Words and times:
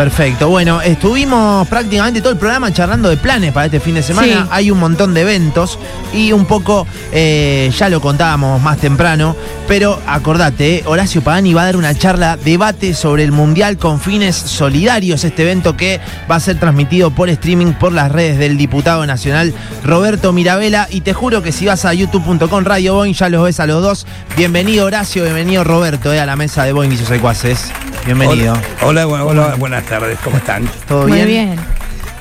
Perfecto. 0.00 0.48
Bueno, 0.48 0.80
estuvimos 0.80 1.68
prácticamente 1.68 2.22
todo 2.22 2.32
el 2.32 2.38
programa 2.38 2.72
charlando 2.72 3.10
de 3.10 3.18
planes 3.18 3.52
para 3.52 3.66
este 3.66 3.80
fin 3.80 3.96
de 3.96 4.02
semana. 4.02 4.44
Sí. 4.44 4.48
Hay 4.50 4.70
un 4.70 4.78
montón 4.78 5.12
de 5.12 5.20
eventos 5.20 5.78
y 6.14 6.32
un 6.32 6.46
poco, 6.46 6.86
eh, 7.12 7.70
ya 7.76 7.90
lo 7.90 8.00
contábamos 8.00 8.62
más 8.62 8.78
temprano, 8.78 9.36
pero 9.68 10.00
acordate, 10.06 10.76
eh, 10.76 10.82
Horacio 10.86 11.20
Pagani 11.20 11.52
va 11.52 11.62
a 11.62 11.64
dar 11.66 11.76
una 11.76 11.94
charla, 11.94 12.38
debate 12.38 12.94
sobre 12.94 13.24
el 13.24 13.30
Mundial 13.30 13.76
con 13.76 14.00
fines 14.00 14.36
solidarios, 14.36 15.22
este 15.24 15.42
evento 15.42 15.76
que 15.76 16.00
va 16.30 16.36
a 16.36 16.40
ser 16.40 16.58
transmitido 16.58 17.10
por 17.10 17.28
streaming 17.28 17.74
por 17.74 17.92
las 17.92 18.10
redes 18.10 18.38
del 18.38 18.56
diputado 18.56 19.04
nacional 19.04 19.52
Roberto 19.84 20.32
Mirabella. 20.32 20.88
Y 20.88 21.02
te 21.02 21.12
juro 21.12 21.42
que 21.42 21.52
si 21.52 21.66
vas 21.66 21.84
a 21.84 21.92
youtube.com 21.92 22.64
Radio 22.64 22.94
Boeing 22.94 23.12
ya 23.12 23.28
los 23.28 23.44
ves 23.44 23.60
a 23.60 23.66
los 23.66 23.82
dos. 23.82 24.06
Bienvenido 24.34 24.86
Horacio, 24.86 25.24
bienvenido 25.24 25.62
Roberto 25.62 26.10
eh, 26.10 26.20
a 26.20 26.24
la 26.24 26.36
mesa 26.36 26.64
de 26.64 26.72
Boeing 26.72 26.92
y 26.92 26.96
sus 26.96 27.08
secuaces. 27.08 27.70
Bienvenido. 28.06 28.54
Hola, 28.80 29.06
hola, 29.06 29.24
hola, 29.24 29.54
buenas 29.56 29.84
tardes, 29.90 30.18
¿cómo 30.22 30.36
están? 30.36 30.64
¿Todo 30.86 31.08
Muy 31.08 31.16
bien? 31.24 31.26
bien. 31.26 31.56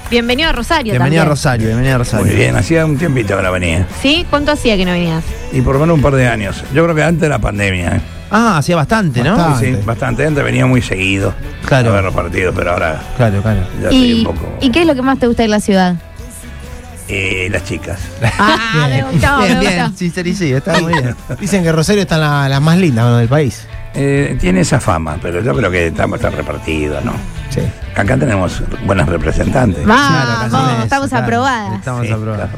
Bienvenido 0.10 0.50
a 0.50 0.54
Rosario 0.54 0.92
Bienvenido 0.92 1.22
a. 1.22 1.26
Rosario, 1.26 1.68
bienvenido 1.68 1.96
a 1.96 1.98
Rosario. 2.00 2.26
Muy 2.26 2.36
bien, 2.36 2.56
hacía 2.56 2.84
un 2.84 2.98
tiempito 2.98 3.38
que 3.38 3.44
no 3.44 3.52
venía. 3.52 3.86
¿Sí? 4.02 4.26
¿Cuánto 4.28 4.52
hacía 4.52 4.76
que 4.76 4.86
no 4.86 4.92
venías? 4.92 5.24
Y 5.52 5.62
por 5.62 5.76
lo 5.76 5.82
menos 5.82 5.98
un 5.98 6.02
par 6.02 6.16
de 6.16 6.28
años. 6.28 6.64
Yo 6.74 6.84
creo 6.84 6.96
que 6.96 7.04
antes 7.04 7.22
de 7.22 7.30
la 7.30 7.38
pandemia. 7.38 7.98
¿eh? 7.98 8.02
Ah, 8.32 8.58
hacía 8.58 8.76
bastante, 8.76 9.24
¿no? 9.24 9.38
Bastante. 9.38 9.76
Sí, 9.76 9.82
bastante. 9.86 10.26
Antes 10.26 10.44
venía 10.44 10.66
muy 10.66 10.82
seguido. 10.82 11.36
Claro. 11.64 11.92
A 11.92 11.94
ver 11.94 12.04
los 12.06 12.14
partidos, 12.16 12.56
pero 12.58 12.72
ahora 12.72 13.00
Claro, 13.18 13.40
claro. 13.44 13.62
ya 13.80 13.84
estoy 13.90 13.98
¿Y, 14.00 14.14
un 14.14 14.24
poco. 14.24 14.58
¿Y 14.62 14.72
qué 14.72 14.82
es 14.82 14.88
lo 14.88 14.96
que 14.96 15.02
más 15.04 15.20
te 15.20 15.28
gusta 15.28 15.44
de 15.44 15.50
la 15.50 15.60
ciudad? 15.60 15.96
Eh, 17.08 17.50
las 17.52 17.64
chicas. 17.66 18.00
Ah, 18.40 18.88
me 18.90 19.04
gustó, 19.04 19.38
bien, 19.42 19.60
me 19.60 19.60
bien, 19.60 19.94
sí, 19.96 20.10
sí, 20.10 20.34
sí, 20.34 20.54
está 20.54 20.80
muy 20.80 20.94
bien. 20.94 21.16
Dicen 21.40 21.62
que 21.64 21.72
Rosario 21.72 22.02
está 22.02 22.18
la, 22.18 22.50
la 22.50 22.60
más 22.60 22.80
linda 22.80 23.16
del 23.20 23.28
país. 23.28 23.68
Eh, 24.02 24.38
tiene 24.40 24.62
esa 24.62 24.80
fama, 24.80 25.18
pero 25.22 25.42
yo 25.42 25.54
creo 25.54 25.70
que 25.70 25.88
estamos 25.88 26.16
está 26.20 26.30
repartido, 26.30 27.02
¿no? 27.02 27.12
Sí. 27.50 27.60
Acá 27.94 28.16
tenemos 28.16 28.64
buenas 28.86 29.10
representantes. 29.10 29.86
Vamos, 29.86 30.50
Claro, 30.50 30.84
estamos 30.84 31.10
claro, 31.10 31.26
aprobadas. 31.26 31.80
Estamos 31.80 32.08
Sí, 32.08 32.14
aprobadas. 32.14 32.50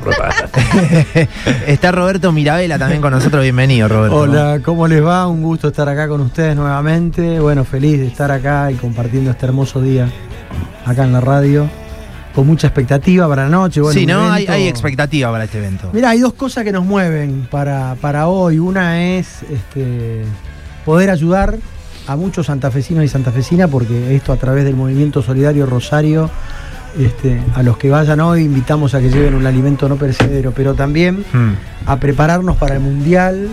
está 1.68 1.92
Roberto 1.92 2.32
Mirabella 2.32 2.78
también 2.78 3.02
con 3.02 3.12
nosotros. 3.12 3.42
Bienvenido, 3.42 3.88
Roberto. 3.88 4.16
Hola, 4.18 4.60
¿cómo 4.64 4.88
les 4.88 5.04
va? 5.04 5.26
Un 5.28 5.42
gusto 5.42 5.70
estar 5.70 5.90
acá 5.90 6.08
con 6.08 6.22
ustedes 6.22 6.56
nuevamente. 6.56 7.40
Bueno, 7.40 7.66
feliz 7.66 8.00
de 8.00 8.06
estar 8.08 8.30
acá 8.32 8.72
y 8.72 8.76
compartiendo 8.76 9.32
este 9.32 9.48
hermoso 9.48 9.82
día 9.82 10.08
acá 10.86 11.06
en 11.06 11.14
la 11.14 11.22
radio. 11.22 11.68
Con 12.36 12.46
mucha 12.46 12.68
expectativa 12.68 13.28
para 13.28 13.46
la 13.46 13.50
noche. 13.50 13.82
Bueno, 13.82 14.00
sí, 14.00 14.06
¿no? 14.06 14.32
Hay, 14.32 14.46
hay 14.46 14.68
expectativa 14.68 15.32
para 15.32 15.46
este 15.46 15.58
evento. 15.58 15.90
Mira, 15.92 16.12
hay 16.12 16.20
dos 16.20 16.34
cosas 16.34 16.64
que 16.64 16.72
nos 16.72 16.86
mueven 16.86 17.48
para, 17.50 17.96
para 18.00 18.28
hoy. 18.28 18.60
Una 18.60 19.02
es 19.04 19.42
este, 19.50 20.24
poder 20.86 21.10
ayudar 21.10 21.58
a 22.08 22.16
muchos 22.16 22.48
santafesinos 22.48 23.04
y 23.04 23.08
santafesinas, 23.08 23.70
porque 23.70 24.16
esto 24.16 24.34
a 24.34 24.38
través 24.38 24.66
del 24.66 24.76
movimiento 24.76 25.22
solidario 25.22 25.66
Rosario, 25.66 26.30
este, 27.00 27.42
a 27.56 27.64
los 27.64 27.78
que 27.78 27.90
vayan 27.90 28.20
hoy 28.20 28.44
invitamos 28.44 28.94
a 28.96 29.00
que 29.00 29.10
lleven 29.10 29.36
un 29.36 29.46
alimento 29.46 29.88
no 29.88 29.96
perecedero, 29.96 30.52
pero 30.52 30.74
también 30.74 31.24
Hmm. 31.32 31.54
a 31.86 31.98
prepararnos 31.98 32.58
para 32.58 32.76
el 32.76 32.82
Mundial. 32.82 33.50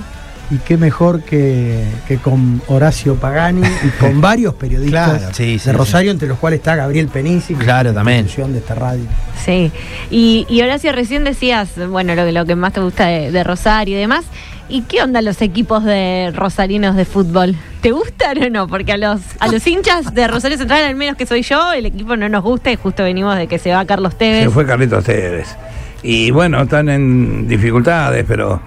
Y 0.50 0.56
qué 0.58 0.78
mejor 0.78 1.22
que, 1.22 1.84
que 2.06 2.16
con 2.16 2.62
Horacio 2.68 3.16
Pagani 3.16 3.60
y 3.84 3.88
con 4.00 4.20
varios 4.22 4.54
periodistas 4.54 5.18
Claro, 5.18 5.34
sí, 5.34 5.44
sí, 5.44 5.52
de 5.52 5.58
sí. 5.58 5.72
Rosario, 5.72 6.10
entre 6.10 6.26
los 6.28 6.38
cuales 6.38 6.60
está 6.60 6.74
Gabriel 6.74 7.08
Penisi, 7.08 7.54
que 7.54 7.64
Claro, 7.64 7.90
es 7.90 7.94
la 7.94 8.00
también. 8.02 8.26
de 8.26 8.58
esta 8.58 8.74
radio. 8.74 9.02
Sí. 9.44 9.70
Y, 10.10 10.46
y 10.48 10.62
Horacio, 10.62 10.92
recién 10.92 11.24
decías, 11.24 11.68
bueno, 11.90 12.14
lo, 12.14 12.24
que- 12.24 12.32
lo 12.32 12.46
que 12.46 12.56
más 12.56 12.72
te 12.72 12.80
gusta 12.80 13.06
de, 13.06 13.30
de 13.30 13.44
Rosario 13.44 13.96
y 13.96 14.00
demás. 14.00 14.24
¿Y 14.70 14.82
qué 14.82 15.02
onda 15.02 15.22
los 15.22 15.40
equipos 15.40 15.82
de 15.84 16.30
rosarinos 16.34 16.94
de 16.96 17.06
fútbol? 17.06 17.54
¿Te 17.80 17.90
gustan 17.90 18.42
o 18.42 18.50
no? 18.50 18.68
Porque 18.68 18.92
a 18.92 18.96
los, 18.98 19.20
a 19.40 19.48
los 19.48 19.66
hinchas 19.66 20.12
de 20.14 20.28
Rosario 20.28 20.58
Central, 20.58 20.84
al 20.84 20.94
menos 20.94 21.16
que 21.16 21.24
soy 21.24 21.40
yo, 21.42 21.72
el 21.72 21.86
equipo 21.86 22.16
no 22.16 22.28
nos 22.28 22.42
gusta 22.42 22.70
y 22.70 22.76
justo 22.76 23.02
venimos 23.02 23.34
de 23.36 23.46
que 23.46 23.58
se 23.58 23.70
va 23.72 23.84
Carlos 23.86 24.16
Tevez. 24.18 24.44
Se 24.44 24.50
fue 24.50 24.66
Carlitos 24.66 25.04
Tevez. 25.04 25.48
Y 26.02 26.30
bueno, 26.32 26.62
están 26.62 26.90
en 26.90 27.48
dificultades, 27.48 28.26
pero 28.28 28.60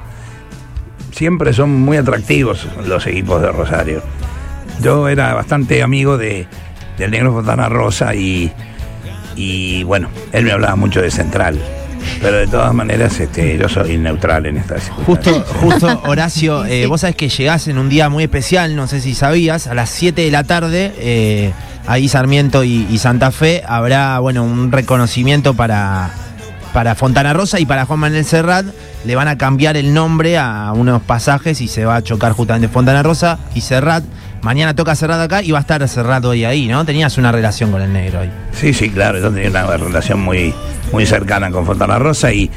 siempre 1.11 1.53
son 1.53 1.71
muy 1.71 1.97
atractivos 1.97 2.67
los 2.85 3.05
equipos 3.07 3.41
de 3.41 3.51
Rosario. 3.51 4.01
Yo 4.81 5.07
era 5.07 5.33
bastante 5.33 5.83
amigo 5.83 6.17
de, 6.17 6.47
del 6.97 7.11
negro 7.11 7.33
Fontana 7.33 7.69
Rosa 7.69 8.15
y, 8.15 8.51
y 9.35 9.83
bueno, 9.83 10.09
él 10.31 10.45
me 10.45 10.51
hablaba 10.51 10.75
mucho 10.75 11.01
de 11.01 11.11
Central. 11.11 11.59
Pero 12.19 12.37
de 12.37 12.47
todas 12.47 12.73
maneras, 12.73 13.19
este, 13.19 13.57
yo 13.57 13.69
soy 13.69 13.97
neutral 13.97 14.45
en 14.47 14.57
esta 14.57 14.75
Justo, 15.05 15.41
justo, 15.61 16.01
Horacio, 16.05 16.65
eh, 16.65 16.87
vos 16.87 17.01
sabés 17.01 17.15
que 17.15 17.29
llegás 17.29 17.67
en 17.67 17.77
un 17.77 17.89
día 17.89 18.09
muy 18.09 18.23
especial, 18.23 18.75
no 18.75 18.87
sé 18.87 19.01
si 19.01 19.13
sabías, 19.13 19.67
a 19.67 19.75
las 19.75 19.89
7 19.91 20.23
de 20.23 20.31
la 20.31 20.43
tarde, 20.43 20.93
eh, 20.97 21.51
ahí 21.85 22.07
Sarmiento 22.07 22.63
y, 22.63 22.87
y 22.89 22.97
Santa 22.97 23.31
Fe, 23.31 23.63
habrá, 23.67 24.17
bueno, 24.19 24.43
un 24.43 24.71
reconocimiento 24.71 25.53
para, 25.53 26.11
para 26.73 26.95
Fontana 26.95 27.33
Rosa 27.33 27.59
y 27.59 27.65
para 27.65 27.85
Juan 27.85 27.99
Manuel 27.99 28.25
Serrat. 28.25 28.65
Le 29.05 29.15
van 29.15 29.27
a 29.27 29.37
cambiar 29.37 29.77
el 29.77 29.93
nombre 29.93 30.37
a 30.37 30.71
unos 30.73 31.01
pasajes 31.01 31.61
y 31.61 31.67
se 31.67 31.85
va 31.85 31.97
a 31.97 32.03
chocar 32.03 32.33
justamente 32.33 32.67
Fontana 32.67 33.03
Rosa 33.03 33.39
y 33.55 33.61
Serrat. 33.61 34.03
Mañana 34.41 34.75
toca 34.75 34.95
Serrat 34.95 35.21
acá 35.21 35.43
y 35.43 35.51
va 35.51 35.59
a 35.59 35.61
estar 35.61 35.87
Serrat 35.87 36.23
hoy 36.25 36.45
ahí, 36.45 36.67
¿no? 36.67 36.85
Tenías 36.85 37.17
una 37.17 37.31
relación 37.31 37.71
con 37.71 37.81
el 37.81 37.91
negro 37.93 38.21
ahí. 38.21 38.31
Sí, 38.53 38.73
sí, 38.73 38.89
claro, 38.89 39.19
yo 39.19 39.31
tenía 39.31 39.49
una 39.49 39.77
relación 39.77 40.21
muy, 40.21 40.53
muy 40.91 41.05
cercana 41.05 41.51
con 41.51 41.65
Fontana 41.65 41.99
Rosa 41.99 42.31
y 42.33 42.49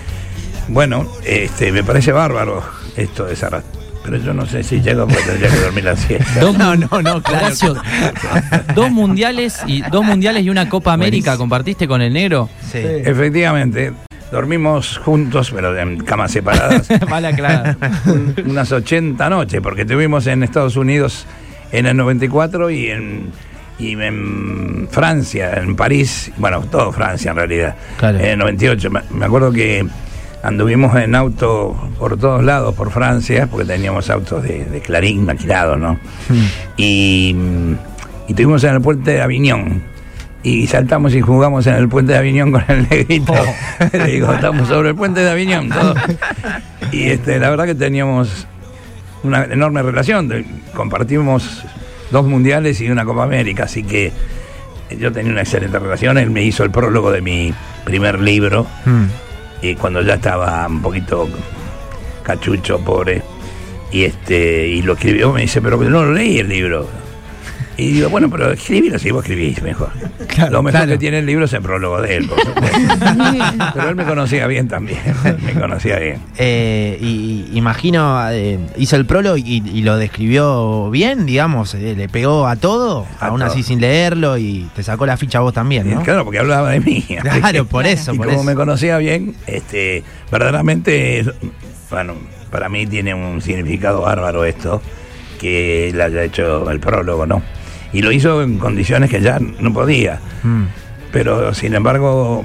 bueno, 0.68 1.06
este, 1.24 1.72
me 1.72 1.84
parece 1.84 2.12
bárbaro 2.12 2.62
esto 2.96 3.24
de 3.24 3.36
Serrat. 3.36 3.83
Pero 4.04 4.18
yo 4.18 4.34
no 4.34 4.44
sé 4.44 4.62
si 4.62 4.80
llego 4.82 5.06
porque 5.06 5.22
tendría 5.24 5.48
que 5.50 5.60
dormir 5.60 5.84
la 5.84 5.96
siesta. 5.96 6.26
Dos, 6.40 6.58
No, 6.58 6.76
no, 6.76 6.86
no, 7.02 7.22
claro. 7.22 7.46
Horacio, 7.46 7.74
dos 8.74 8.90
mundiales 8.90 9.62
y 9.66 9.80
dos 9.82 10.04
mundiales 10.04 10.44
y 10.44 10.50
una 10.50 10.68
Copa 10.68 10.92
América 10.92 11.36
compartiste 11.38 11.88
con 11.88 12.02
el 12.02 12.12
negro. 12.12 12.48
Sí. 12.70 12.78
Efectivamente, 12.82 13.92
dormimos 14.30 14.98
juntos, 14.98 15.50
pero 15.54 15.76
en 15.78 15.98
camas 16.04 16.32
separadas, 16.32 16.86
Vale 17.08 17.30
un- 18.06 18.34
unas 18.46 18.70
80 18.72 19.30
noches, 19.30 19.60
porque 19.62 19.82
estuvimos 19.82 20.26
en 20.26 20.42
Estados 20.42 20.76
Unidos 20.76 21.26
en 21.72 21.86
el 21.86 21.96
94 21.96 22.70
y 22.70 22.90
en, 22.90 23.30
y 23.78 23.92
en 23.92 24.86
Francia, 24.90 25.54
en 25.56 25.76
París, 25.76 26.30
bueno, 26.36 26.60
todo 26.70 26.92
Francia 26.92 27.30
en 27.30 27.36
realidad, 27.38 27.74
Claro. 27.96 28.18
en 28.18 28.24
el 28.26 28.38
98. 28.38 28.90
Me, 28.90 29.00
me 29.10 29.24
acuerdo 29.26 29.50
que 29.50 29.86
anduvimos 30.44 30.94
en 30.96 31.14
auto 31.14 31.74
por 31.98 32.18
todos 32.18 32.44
lados, 32.44 32.74
por 32.74 32.90
Francia, 32.90 33.48
porque 33.50 33.64
teníamos 33.66 34.10
autos 34.10 34.42
de, 34.42 34.64
de 34.66 34.80
Clarín 34.80 35.24
maquilados, 35.24 35.78
¿no? 35.78 35.98
Y, 36.76 37.34
y 38.28 38.30
estuvimos 38.30 38.62
en 38.64 38.74
el 38.74 38.80
puente 38.80 39.12
de 39.12 39.22
Aviñón. 39.22 39.82
Y 40.42 40.66
saltamos 40.66 41.14
y 41.14 41.22
jugamos 41.22 41.66
en 41.66 41.76
el 41.76 41.88
puente 41.88 42.12
de 42.12 42.18
Aviñón 42.18 42.52
con 42.52 42.62
el 42.68 42.86
negrito. 42.90 43.32
Le 43.92 44.04
digo, 44.06 44.30
estamos 44.32 44.68
sobre 44.68 44.90
el 44.90 44.94
puente 44.94 45.20
de 45.20 45.30
Aviñón. 45.30 45.70
todo. 45.70 45.94
Y 46.92 47.04
este, 47.04 47.38
la 47.38 47.48
verdad 47.48 47.64
que 47.64 47.74
teníamos 47.74 48.46
una 49.22 49.44
enorme 49.44 49.82
relación. 49.82 50.30
Compartimos 50.74 51.64
dos 52.10 52.26
mundiales 52.26 52.78
y 52.82 52.90
una 52.90 53.06
Copa 53.06 53.24
América, 53.24 53.64
así 53.64 53.82
que 53.82 54.12
yo 54.98 55.10
tenía 55.10 55.32
una 55.32 55.40
excelente 55.40 55.78
relación. 55.78 56.18
Él 56.18 56.30
me 56.30 56.42
hizo 56.42 56.62
el 56.62 56.70
prólogo 56.70 57.10
de 57.10 57.22
mi 57.22 57.54
primer 57.86 58.20
libro 58.20 58.66
Hmm. 58.84 59.06
Y 59.70 59.74
cuando 59.76 60.02
ya 60.02 60.14
estaba 60.14 60.66
un 60.66 60.82
poquito 60.82 61.28
cachucho, 62.22 62.78
pobre, 62.80 63.22
y 63.90 64.04
este 64.04 64.66
y 64.68 64.82
lo 64.82 64.94
escribió, 64.94 65.32
me 65.32 65.42
dice, 65.42 65.62
pero 65.62 65.76
no 65.78 66.04
lo 66.04 66.12
leí 66.12 66.38
el 66.38 66.48
libro. 66.48 67.03
Y 67.76 67.92
digo, 67.92 68.08
bueno, 68.08 68.30
pero 68.30 68.52
escribilo 68.52 68.98
si 68.98 69.10
vos 69.10 69.24
escribís 69.24 69.60
mejor. 69.62 69.90
Claro, 70.28 70.52
lo 70.52 70.62
mejor 70.62 70.80
claro. 70.82 70.92
que 70.92 70.98
tiene 70.98 71.18
el 71.18 71.26
libro 71.26 71.46
es 71.46 71.52
el 71.52 71.62
prólogo 71.62 72.00
de 72.00 72.16
él, 72.16 72.28
por 72.28 72.40
supuesto. 72.40 72.78
pero 73.74 73.88
él 73.88 73.96
me 73.96 74.04
conocía 74.04 74.46
bien 74.46 74.68
también, 74.68 75.00
me 75.44 75.54
conocía 75.54 75.98
bien. 75.98 76.20
Eh, 76.38 76.98
y, 77.00 77.46
y 77.52 77.58
imagino, 77.58 78.30
eh, 78.30 78.58
hizo 78.76 78.94
el 78.96 79.06
prólogo 79.06 79.36
y, 79.36 79.42
y 79.64 79.82
lo 79.82 79.96
describió 79.96 80.88
bien, 80.90 81.26
digamos, 81.26 81.74
eh, 81.74 81.94
le 81.96 82.08
pegó 82.08 82.46
a 82.46 82.56
todo, 82.56 83.06
A 83.18 83.26
aún 83.26 83.40
todo. 83.40 83.50
así 83.50 83.62
sin 83.64 83.80
leerlo 83.80 84.38
y 84.38 84.68
te 84.76 84.82
sacó 84.84 85.04
la 85.06 85.16
ficha 85.16 85.38
a 85.38 85.40
vos 85.40 85.52
también, 85.52 85.90
¿no? 85.92 86.02
Claro, 86.02 86.24
porque 86.24 86.38
hablaba 86.38 86.70
de 86.70 86.80
mí. 86.80 87.04
Claro, 87.24 87.64
por 87.64 87.86
eso, 87.86 88.14
y 88.14 88.18
por 88.18 88.26
como 88.26 88.38
eso. 88.40 88.44
me 88.46 88.54
conocía 88.54 88.98
bien, 88.98 89.34
este, 89.46 90.02
verdaderamente, 90.30 91.24
bueno, 91.90 92.14
para 92.50 92.68
mí 92.68 92.86
tiene 92.86 93.14
un 93.14 93.40
significado 93.40 94.02
bárbaro 94.02 94.44
esto, 94.44 94.80
que 95.40 95.88
él 95.88 96.00
haya 96.00 96.22
hecho 96.22 96.70
el 96.70 96.80
prólogo, 96.80 97.26
¿no? 97.26 97.42
Y 97.94 98.02
lo 98.02 98.12
hizo 98.12 98.42
en 98.42 98.58
condiciones 98.58 99.08
que 99.08 99.20
ya 99.22 99.38
no 99.40 99.72
podía, 99.72 100.20
Mm. 100.42 100.64
pero 101.12 101.54
sin 101.54 101.74
embargo 101.74 102.44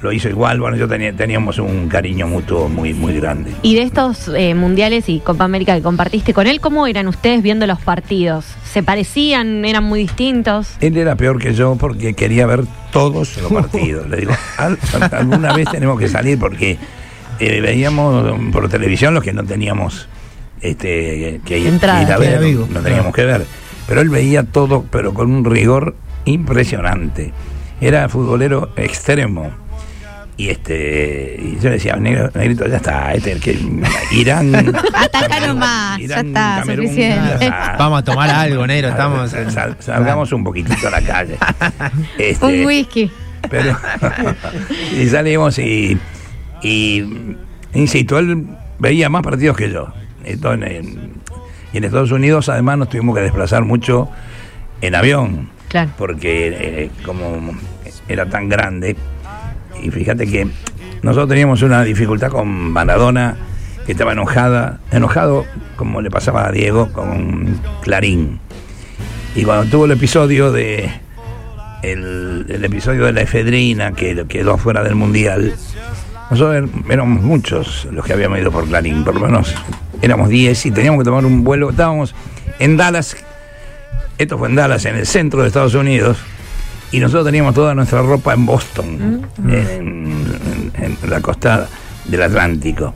lo 0.00 0.10
hizo 0.10 0.28
igual, 0.28 0.58
bueno, 0.58 0.76
yo 0.76 0.88
tenía, 0.88 1.12
teníamos 1.12 1.58
un 1.58 1.88
cariño 1.88 2.26
mutuo 2.26 2.68
muy, 2.68 2.92
muy 2.92 3.14
grande. 3.20 3.52
Y 3.62 3.76
de 3.76 3.82
estos 3.82 4.26
eh, 4.34 4.52
mundiales 4.56 5.08
y 5.08 5.20
Copa 5.20 5.44
América 5.44 5.76
que 5.76 5.82
compartiste 5.82 6.34
con 6.34 6.48
él, 6.48 6.60
¿cómo 6.60 6.88
eran 6.88 7.06
ustedes 7.06 7.40
viendo 7.40 7.68
los 7.68 7.78
partidos? 7.80 8.44
¿Se 8.72 8.82
parecían? 8.82 9.64
¿Eran 9.64 9.84
muy 9.84 10.00
distintos? 10.00 10.70
Él 10.80 10.96
era 10.96 11.14
peor 11.14 11.38
que 11.38 11.54
yo 11.54 11.76
porque 11.76 12.14
quería 12.14 12.46
ver 12.46 12.64
todos 12.90 13.36
los 13.36 13.52
partidos. 13.52 14.08
Le 14.08 14.16
digo, 14.16 14.32
"Al- 14.58 14.78
alguna 15.12 15.52
vez 15.52 15.68
tenemos 15.70 16.00
que 16.00 16.08
salir 16.08 16.36
porque 16.36 16.78
eh, 17.38 17.60
veíamos 17.60 18.24
por 18.50 18.68
televisión 18.68 19.14
los 19.14 19.22
que 19.22 19.32
no 19.32 19.44
teníamos 19.44 20.08
este, 20.60 21.40
que 21.44 21.58
ir, 21.58 21.66
Entrada, 21.68 22.02
ir 22.02 22.10
a 22.12 22.18
ver, 22.18 22.40
vivo. 22.40 22.66
no 22.72 22.80
teníamos 22.80 23.14
que 23.14 23.24
ver. 23.24 23.46
Pero 23.86 24.00
él 24.00 24.08
veía 24.08 24.44
todo, 24.44 24.84
pero 24.90 25.12
con 25.14 25.32
un 25.32 25.44
rigor 25.44 25.94
impresionante. 26.24 27.32
Era 27.80 28.08
futbolero 28.08 28.72
extremo. 28.76 29.50
Y 30.36 30.48
este 30.48 31.36
y 31.38 31.56
yo 31.56 31.64
le 31.64 31.70
decía, 31.72 31.94
negro, 31.96 32.30
negrito, 32.34 32.66
ya 32.66 32.76
está, 32.76 33.12
este, 33.12 33.38
que 33.38 33.58
Irán. 34.12 34.54
Ataca 34.94 35.46
nomás, 35.46 35.98
ya 36.00 36.20
está, 36.20 36.56
Camerún, 36.60 36.86
suficiente. 36.86 37.28
ya 37.28 37.34
está. 37.46 37.76
Vamos 37.78 38.00
a 38.00 38.04
tomar 38.04 38.30
algo, 38.30 38.66
negro. 38.66 38.88
Estamos. 38.88 39.30
Sal- 39.30 39.50
sal- 39.52 39.76
salgamos 39.80 40.32
un 40.32 40.42
poquito 40.42 40.72
a 40.86 40.90
la 40.90 41.02
calle. 41.02 41.36
Este, 42.18 42.44
Un 42.46 42.64
whisky. 42.64 43.10
pero 43.50 43.76
y 44.98 45.06
salimos 45.08 45.58
y, 45.58 45.98
y 46.62 47.04
insisto, 47.74 48.18
él 48.18 48.46
veía 48.78 49.08
más 49.10 49.22
partidos 49.22 49.56
que 49.56 49.70
yo. 49.70 49.88
Entonces, 50.24 50.70
en- 50.70 51.12
y 51.72 51.78
en 51.78 51.84
Estados 51.84 52.10
Unidos 52.12 52.48
además 52.48 52.78
nos 52.78 52.88
tuvimos 52.88 53.16
que 53.16 53.22
desplazar 53.22 53.64
mucho 53.64 54.08
en 54.80 54.94
avión, 54.94 55.48
Claro. 55.68 55.90
porque 55.96 56.48
eh, 56.84 56.90
como 57.04 57.52
era 58.08 58.26
tan 58.26 58.48
grande, 58.48 58.96
y 59.82 59.90
fíjate 59.90 60.26
que 60.26 60.46
nosotros 61.02 61.28
teníamos 61.30 61.62
una 61.62 61.82
dificultad 61.82 62.30
con 62.30 62.48
Maradona, 62.72 63.36
que 63.86 63.92
estaba 63.92 64.12
enojada, 64.12 64.78
enojado, 64.92 65.44
como 65.76 66.00
le 66.02 66.10
pasaba 66.10 66.46
a 66.46 66.52
Diego, 66.52 66.92
con 66.92 67.58
Clarín. 67.82 68.38
Y 69.34 69.44
cuando 69.44 69.68
tuvo 69.70 69.86
el 69.86 69.92
episodio 69.92 70.52
de 70.52 70.90
el, 71.82 72.46
el 72.48 72.64
episodio 72.64 73.06
de 73.06 73.12
la 73.12 73.22
efedrina 73.22 73.92
que 73.92 74.24
quedó 74.28 74.56
fuera 74.58 74.84
del 74.84 74.94
mundial, 74.94 75.54
nosotros 76.30 76.70
éramos 76.88 77.22
muchos 77.22 77.88
los 77.90 78.04
que 78.04 78.12
habíamos 78.12 78.38
ido 78.38 78.52
por 78.52 78.66
Clarín, 78.66 79.02
por 79.04 79.14
lo 79.14 79.20
menos 79.26 79.52
éramos 80.02 80.28
10 80.28 80.66
y 80.66 80.70
teníamos 80.70 81.00
que 81.00 81.04
tomar 81.04 81.24
un 81.24 81.42
vuelo. 81.44 81.70
Estábamos 81.70 82.14
en 82.58 82.76
Dallas, 82.76 83.16
esto 84.18 84.36
fue 84.38 84.48
en 84.48 84.54
Dallas, 84.56 84.84
en 84.84 84.96
el 84.96 85.06
centro 85.06 85.40
de 85.42 85.48
Estados 85.48 85.74
Unidos, 85.74 86.18
y 86.90 87.00
nosotros 87.00 87.24
teníamos 87.24 87.54
toda 87.54 87.74
nuestra 87.74 88.02
ropa 88.02 88.34
en 88.34 88.44
Boston, 88.46 89.26
en, 89.48 90.26
en- 90.76 90.98
en 91.02 91.10
la 91.10 91.20
costa 91.20 91.68
del 92.04 92.22
Atlántico. 92.22 92.94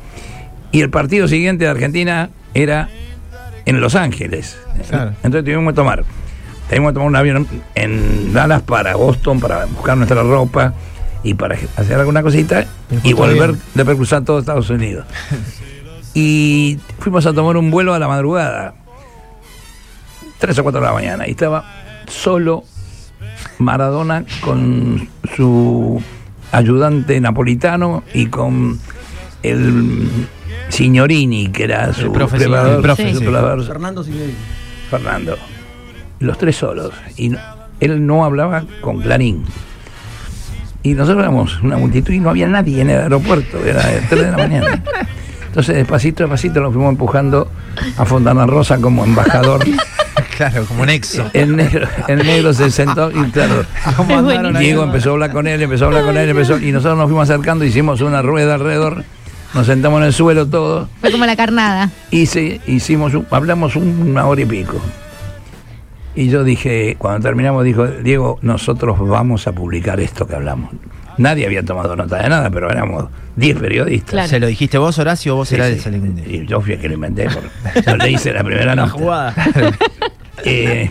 Y 0.73 0.82
el 0.82 0.91
partido 0.91 1.26
siguiente 1.29 1.64
de 1.64 1.70
Argentina 1.70 2.29
era 2.53 2.88
en 3.64 3.81
Los 3.81 3.94
Ángeles. 3.94 4.58
Claro. 4.88 5.11
Entonces 5.23 5.44
tuvimos 5.44 5.73
que 5.73 5.76
tomar. 5.76 6.05
Teníamos 6.69 6.91
que 6.91 6.94
tomar 6.94 7.08
un 7.08 7.17
avión 7.17 7.47
en 7.76 8.32
Dallas 8.32 8.62
para 8.62 8.97
Boston, 8.97 9.41
para 9.41 9.64
buscar 9.67 9.97
nuestra 9.97 10.23
ropa 10.23 10.75
y 11.23 11.35
para 11.35 11.56
hacer 11.76 11.99
alguna 11.99 12.23
cosita 12.23 12.67
y 13.03 13.12
volver 13.12 13.53
bien. 13.53 13.61
de 13.87 13.94
cruzar 13.97 14.23
todo 14.25 14.38
Estados 14.41 14.69
Unidos. 14.70 15.06
y 16.19 16.79
fuimos 16.99 17.27
a 17.27 17.35
tomar 17.35 17.59
un 17.59 17.71
vuelo 17.71 17.93
a 17.93 17.99
la 17.99 18.09
madrugada, 18.09 18.73
3 20.39 20.59
o 20.59 20.63
4 20.63 20.81
de 20.81 20.87
la 20.87 20.93
mañana, 20.95 21.29
y 21.29 21.33
estaba 21.33 21.63
solo 22.09 22.65
Maradona 23.59 24.25
con 24.41 25.09
su 25.37 26.03
ayudante 26.53 27.21
napolitano 27.21 28.03
y 28.15 28.27
con 28.29 28.81
el 29.43 30.09
Signorini, 30.71 31.49
que 31.49 31.65
era 31.65 31.93
su 31.93 32.11
profe 32.13 32.39
preparador, 32.39 32.77
Signorini. 32.77 32.83
profe, 32.83 33.13
su 33.13 33.19
sí. 33.19 33.25
preparador, 33.25 33.67
Fernando 33.67 34.03
Signori. 34.03 34.35
Fernando. 34.91 35.37
Los 36.21 36.39
tres 36.39 36.57
solos. 36.57 36.93
Y 37.19 37.29
no- 37.29 37.39
él 37.79 38.07
no 38.07 38.25
hablaba 38.25 38.65
con 38.81 39.01
Clarín. 39.03 39.45
Y 40.83 40.95
nosotros 40.95 41.25
éramos 41.25 41.61
una 41.63 41.77
multitud 41.77 42.13
y 42.15 42.21
no 42.21 42.31
había 42.31 42.47
nadie 42.47 42.81
en 42.81 42.89
el 42.89 43.01
aeropuerto. 43.03 43.59
Era 43.65 43.87
de 43.87 44.01
3 44.09 44.25
de 44.25 44.31
la 44.31 44.37
mañana. 44.39 44.83
Entonces, 45.56 45.76
despacito, 45.76 46.23
despacito, 46.25 46.61
nos 46.61 46.75
fuimos 46.75 46.91
empujando 46.91 47.50
a 47.97 48.05
Fontana 48.05 48.44
Rosa 48.47 48.76
como 48.79 49.05
embajador. 49.05 49.64
Claro, 50.37 50.67
como 50.67 50.85
nexo. 50.85 51.31
El 51.32 51.56
negro, 51.56 51.88
el 52.08 52.19
negro 52.19 52.53
se 52.53 52.70
sentó 52.70 53.11
y 53.11 53.31
claro. 53.31 53.64
¿Cómo 53.97 54.19
andaron 54.19 54.55
ahí? 54.55 54.64
Diego 54.67 54.82
empezó 54.85 55.08
a 55.11 55.12
hablar 55.14 55.32
con 55.32 55.47
él, 55.47 55.62
empezó 55.62 55.85
a 55.85 55.87
hablar 55.87 56.05
con 56.05 56.14
él, 56.19 56.29
empezó, 56.29 56.58
y 56.58 56.73
nosotros 56.73 56.99
nos 56.99 57.06
fuimos 57.06 57.31
acercando, 57.31 57.64
hicimos 57.64 58.03
una 58.03 58.20
rueda 58.20 58.55
alrededor, 58.56 59.03
nos 59.55 59.67
sentamos 59.67 59.99
en 60.00 60.06
el 60.08 60.12
suelo 60.12 60.47
todos, 60.47 60.91
Fue 61.00 61.11
como 61.11 61.25
la 61.25 61.37
carnada. 61.37 61.88
y 62.11 62.26
se- 62.26 62.61
hicimos 62.67 63.14
un- 63.14 63.26
hablamos 63.31 63.76
una 63.76 64.26
hora 64.26 64.43
y 64.43 64.44
pico. 64.44 64.79
Y 66.14 66.29
yo 66.29 66.44
dije, 66.44 66.97
cuando 66.99 67.20
terminamos, 67.20 67.64
dijo, 67.64 67.87
Diego, 67.87 68.38
nosotros 68.43 68.99
vamos 69.08 69.47
a 69.47 69.53
publicar 69.53 70.00
esto 70.00 70.26
que 70.26 70.35
hablamos. 70.35 70.70
Nadie 71.19 71.47
había 71.47 71.63
tomado 71.65 71.97
nota 71.97 72.23
de 72.23 72.29
nada, 72.29 72.51
pero 72.51 72.71
éramos 72.71 73.09
10 73.37 73.59
periodistas. 73.59 74.11
Claro. 74.11 74.29
¿Se 74.29 74.39
lo 74.41 74.47
dijiste 74.47 74.79
vos, 74.79 74.99
Horacio, 74.99 75.35
o 75.35 75.37
vos 75.37 75.49
Sí, 75.49 75.55
era 75.55 75.69
sí. 75.75 75.81
el? 75.89 76.25
Y 76.31 76.47
yo 76.47 76.61
fui 76.61 76.75
el 76.75 76.81
que 76.81 76.89
lo 76.89 76.95
inventé, 76.95 77.29
porque 77.31 77.83
yo 77.87 77.97
le 77.97 78.11
hice 78.11 78.33
la 78.33 78.43
primera 78.45 78.75
La 78.75 78.77
nota. 78.87 78.91
jugada. 78.93 79.35
Eh, 80.45 80.89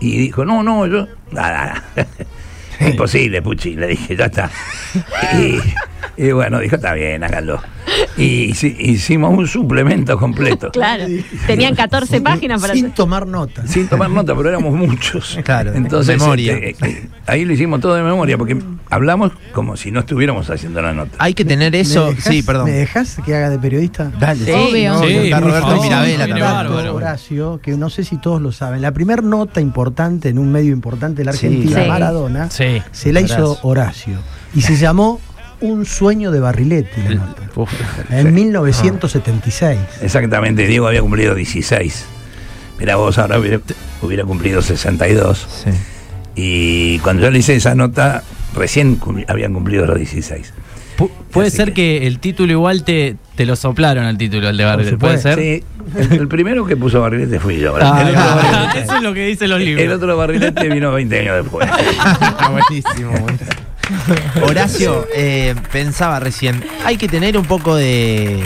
y 0.00 0.16
dijo, 0.18 0.44
no, 0.44 0.62
no, 0.62 0.86
yo. 0.86 1.06
Nada, 1.32 1.82
nada. 1.96 2.06
Imposible, 2.88 3.42
Puchi, 3.42 3.74
le 3.74 3.88
dije, 3.88 4.16
ya 4.16 4.26
está. 4.26 4.50
Y, 5.38 5.58
y 6.16 6.30
bueno, 6.32 6.58
dijo, 6.60 6.76
está 6.76 6.94
bien, 6.94 7.22
háganlo. 7.24 7.60
Y 8.16 8.50
hici- 8.52 8.76
hicimos 8.78 9.36
un 9.36 9.46
suplemento 9.46 10.18
completo. 10.18 10.70
Claro. 10.72 11.04
Tenían 11.46 11.74
14 11.74 12.20
páginas 12.20 12.60
para 12.60 12.74
Sin 12.74 12.86
hacer. 12.86 12.94
tomar 12.96 13.26
nota. 13.26 13.66
Sin 13.66 13.86
tomar 13.88 14.10
nota, 14.10 14.34
pero 14.36 14.48
éramos 14.48 14.74
muchos. 14.74 15.38
Claro, 15.44 15.72
Entonces, 15.74 16.18
memoria. 16.18 16.54
este, 16.56 16.88
eh, 16.88 17.08
ahí 17.26 17.44
lo 17.44 17.52
hicimos 17.52 17.80
todo 17.80 17.94
de 17.94 18.02
memoria, 18.02 18.36
porque 18.38 18.56
hablamos 18.90 19.32
como 19.52 19.76
si 19.76 19.90
no 19.90 20.00
estuviéramos 20.00 20.48
haciendo 20.50 20.80
la 20.82 20.92
nota. 20.92 21.16
Hay 21.18 21.34
que 21.34 21.44
tener 21.44 21.74
eso. 21.74 22.06
¿Me 22.08 22.14
dejás- 22.14 22.32
Sí, 22.32 22.42
perdón. 22.42 22.64
¿Me 22.66 22.72
dejas 22.72 23.16
que 23.24 23.34
haga 23.34 23.50
de 23.50 23.58
periodista? 23.58 24.10
Dale. 24.18 24.44
Sí, 24.44 24.50
Obvio. 24.52 24.92
No, 24.94 25.00
Sí, 25.02 25.12
está 25.16 25.40
Roberto 25.40 25.82
Mirabella 25.82 26.04
viene 26.04 26.18
también. 26.26 26.40
bárbaro. 26.46 26.94
Horacio, 26.94 27.60
que 27.62 27.72
no 27.72 27.90
sé 27.90 28.04
si 28.04 28.16
todos 28.18 28.40
lo 28.40 28.52
saben. 28.52 28.82
La 28.82 28.92
primera 28.92 29.22
nota 29.22 29.60
importante 29.60 30.28
en 30.28 30.38
un 30.38 30.50
medio 30.52 30.72
importante 30.72 31.22
de 31.22 31.24
la 31.26 31.32
Sí. 31.32 31.46
Argentina, 31.46 31.82
Sí. 31.82 31.88
Maradona, 31.88 32.50
Sí. 32.50 32.82
se 32.92 33.12
la 33.12 33.20
hizo 33.20 33.58
Horacio. 33.62 34.12
Horacio. 34.12 34.18
Y 34.54 34.60
se 34.62 34.76
llamó 34.76 35.20
Un 35.62 35.86
sueño 35.86 36.30
de 36.30 36.40
Barriletti, 36.40 37.00
la 37.08 37.14
nota. 37.14 37.42
Uf. 37.54 37.70
En 38.10 38.34
1976. 38.34 39.78
Exactamente, 40.02 40.66
Diego 40.66 40.86
había 40.88 41.00
cumplido 41.00 41.34
16. 41.34 42.04
Mira, 42.78 42.96
vos 42.96 43.16
ahora 43.18 43.38
hubiera, 43.38 43.60
hubiera 44.02 44.24
cumplido 44.24 44.60
62. 44.60 45.46
Sí. 45.64 45.70
Y 46.34 46.98
cuando 47.00 47.22
yo 47.22 47.30
le 47.30 47.38
hice 47.38 47.54
esa 47.54 47.74
nota, 47.74 48.22
recién 48.54 48.96
cum- 48.96 49.24
habían 49.28 49.52
cumplido 49.54 49.86
los 49.86 49.96
16. 49.98 50.52
Pu- 50.98 51.10
puede 51.30 51.48
Así 51.48 51.56
ser 51.58 51.68
que- 51.68 52.00
que 52.00 52.06
el 52.06 52.18
título 52.18 52.52
igual 52.52 52.82
te, 52.84 53.16
te 53.36 53.46
lo 53.46 53.54
soplaron 53.56 54.04
el 54.06 54.18
título, 54.18 54.48
el 54.48 54.56
de 54.56 54.64
Barrio. 54.64 54.98
¿Puede 54.98 55.18
ser? 55.18 55.38
Sí, 55.38 55.62
el, 55.96 56.12
el 56.12 56.28
primero 56.28 56.64
que 56.66 56.76
puso 56.76 57.00
barrilete 57.00 57.38
fui 57.38 57.58
yo. 57.58 57.74
Ah, 57.80 58.02
el, 58.02 58.08
otro 58.08 58.20
ah, 58.20 58.34
barrilete, 58.36 58.80
Eso 58.84 58.96
es 58.96 59.02
lo 59.02 59.14
que 59.14 59.26
dicen 59.26 59.50
los 59.50 59.60
libros. 59.60 59.84
el 59.84 59.92
otro 59.92 60.16
barrilete 60.16 60.68
vino 60.70 60.90
20 60.92 61.20
años 61.20 61.36
después. 61.42 61.68
buenísimo, 62.50 63.10
buenísimo. 63.12 63.50
Horacio, 64.42 65.06
eh, 65.14 65.54
pensaba 65.70 66.20
recién, 66.20 66.64
hay 66.84 66.96
que 66.96 67.08
tener 67.08 67.36
un 67.36 67.44
poco 67.44 67.76
de, 67.76 68.42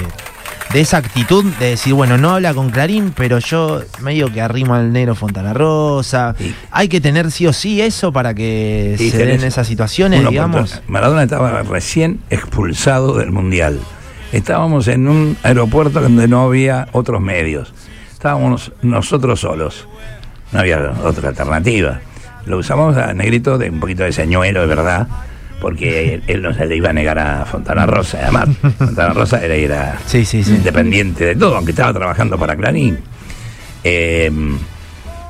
de 0.72 0.80
esa 0.80 0.98
actitud 0.98 1.44
de 1.58 1.70
decir, 1.70 1.94
bueno, 1.94 2.18
no 2.18 2.30
habla 2.34 2.54
con 2.54 2.70
Clarín, 2.70 3.12
pero 3.16 3.38
yo 3.38 3.82
medio 4.00 4.32
que 4.32 4.40
arrimo 4.40 4.74
al 4.74 4.92
negro 4.92 5.14
Fontana 5.14 5.52
Rosa. 5.52 6.34
Sí. 6.38 6.54
Hay 6.70 6.88
que 6.88 7.00
tener 7.00 7.30
sí 7.30 7.46
o 7.46 7.52
sí 7.52 7.80
eso 7.80 8.12
para 8.12 8.34
que 8.34 8.96
se 8.98 9.24
den 9.24 9.42
esas 9.44 9.66
situaciones, 9.66 10.28
digamos. 10.28 10.82
Maradona 10.86 11.22
estaba 11.22 11.62
recién 11.62 12.20
expulsado 12.30 13.16
del 13.16 13.30
Mundial. 13.30 13.80
Estábamos 14.32 14.88
en 14.88 15.08
un 15.08 15.36
aeropuerto 15.42 16.00
donde 16.00 16.28
no 16.28 16.42
había 16.42 16.88
otros 16.92 17.20
medios. 17.20 17.72
Estábamos 18.12 18.72
nosotros 18.82 19.40
solos. 19.40 19.86
No 20.52 20.60
había 20.60 20.92
otra 21.04 21.28
alternativa. 21.28 22.00
Lo 22.44 22.58
usamos 22.58 22.96
a 22.96 23.12
Negrito 23.12 23.58
de 23.58 23.70
un 23.70 23.80
poquito 23.80 24.04
de 24.04 24.12
señuelo, 24.12 24.60
de 24.60 24.66
verdad, 24.66 25.08
porque 25.60 26.14
él, 26.14 26.22
él 26.26 26.42
no 26.42 26.52
se 26.54 26.66
le 26.66 26.76
iba 26.76 26.90
a 26.90 26.92
negar 26.92 27.18
a 27.18 27.44
Fontana 27.44 27.86
Rosa. 27.86 28.18
Además, 28.22 28.48
Fontana 28.78 29.12
Rosa 29.12 29.44
era, 29.44 29.54
era 29.54 29.98
Sí, 30.06 30.24
sí, 30.24 30.42
sí. 30.44 30.50
independiente 30.54 31.24
de 31.24 31.36
todo, 31.36 31.56
aunque 31.56 31.72
estaba 31.72 31.92
trabajando 31.92 32.38
para 32.38 32.56
Clarín. 32.56 32.98
Eh, 33.84 34.30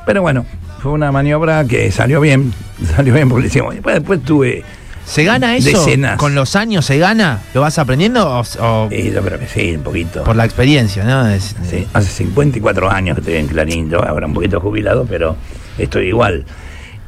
pero 0.04 0.22
bueno, 0.22 0.46
fue 0.80 0.92
una 0.92 1.10
maniobra 1.12 1.64
que 1.64 1.90
salió 1.90 2.20
bien, 2.20 2.52
salió 2.96 3.12
bien 3.14 3.28
porque 3.28 3.44
decíamos, 3.44 3.74
después, 3.74 3.96
después 3.96 4.22
tuve, 4.22 4.64
¿Se 5.04 5.22
gana 5.22 5.56
eso? 5.56 5.68
Decenas. 5.70 6.16
¿Con 6.18 6.34
los 6.34 6.56
años 6.56 6.84
se 6.84 6.98
gana? 6.98 7.40
¿Lo 7.54 7.60
vas 7.60 7.78
aprendiendo 7.78 8.28
o, 8.28 8.42
o 8.60 8.88
y 8.90 9.12
yo 9.12 9.22
creo 9.22 9.38
que 9.38 9.46
sí, 9.46 9.76
un 9.76 9.82
poquito. 9.84 10.24
por 10.24 10.34
la 10.34 10.44
experiencia, 10.44 11.04
no? 11.04 11.28
Es- 11.28 11.54
Sí, 11.70 11.86
hace 11.92 12.08
54 12.08 12.90
años 12.90 13.14
que 13.14 13.20
estoy 13.20 13.36
en 13.36 13.46
Clarín, 13.46 13.88
yo 13.88 14.04
ahora 14.04 14.26
un 14.26 14.34
poquito 14.34 14.60
jubilado, 14.60 15.06
pero 15.08 15.36
estoy 15.78 16.08
igual. 16.08 16.44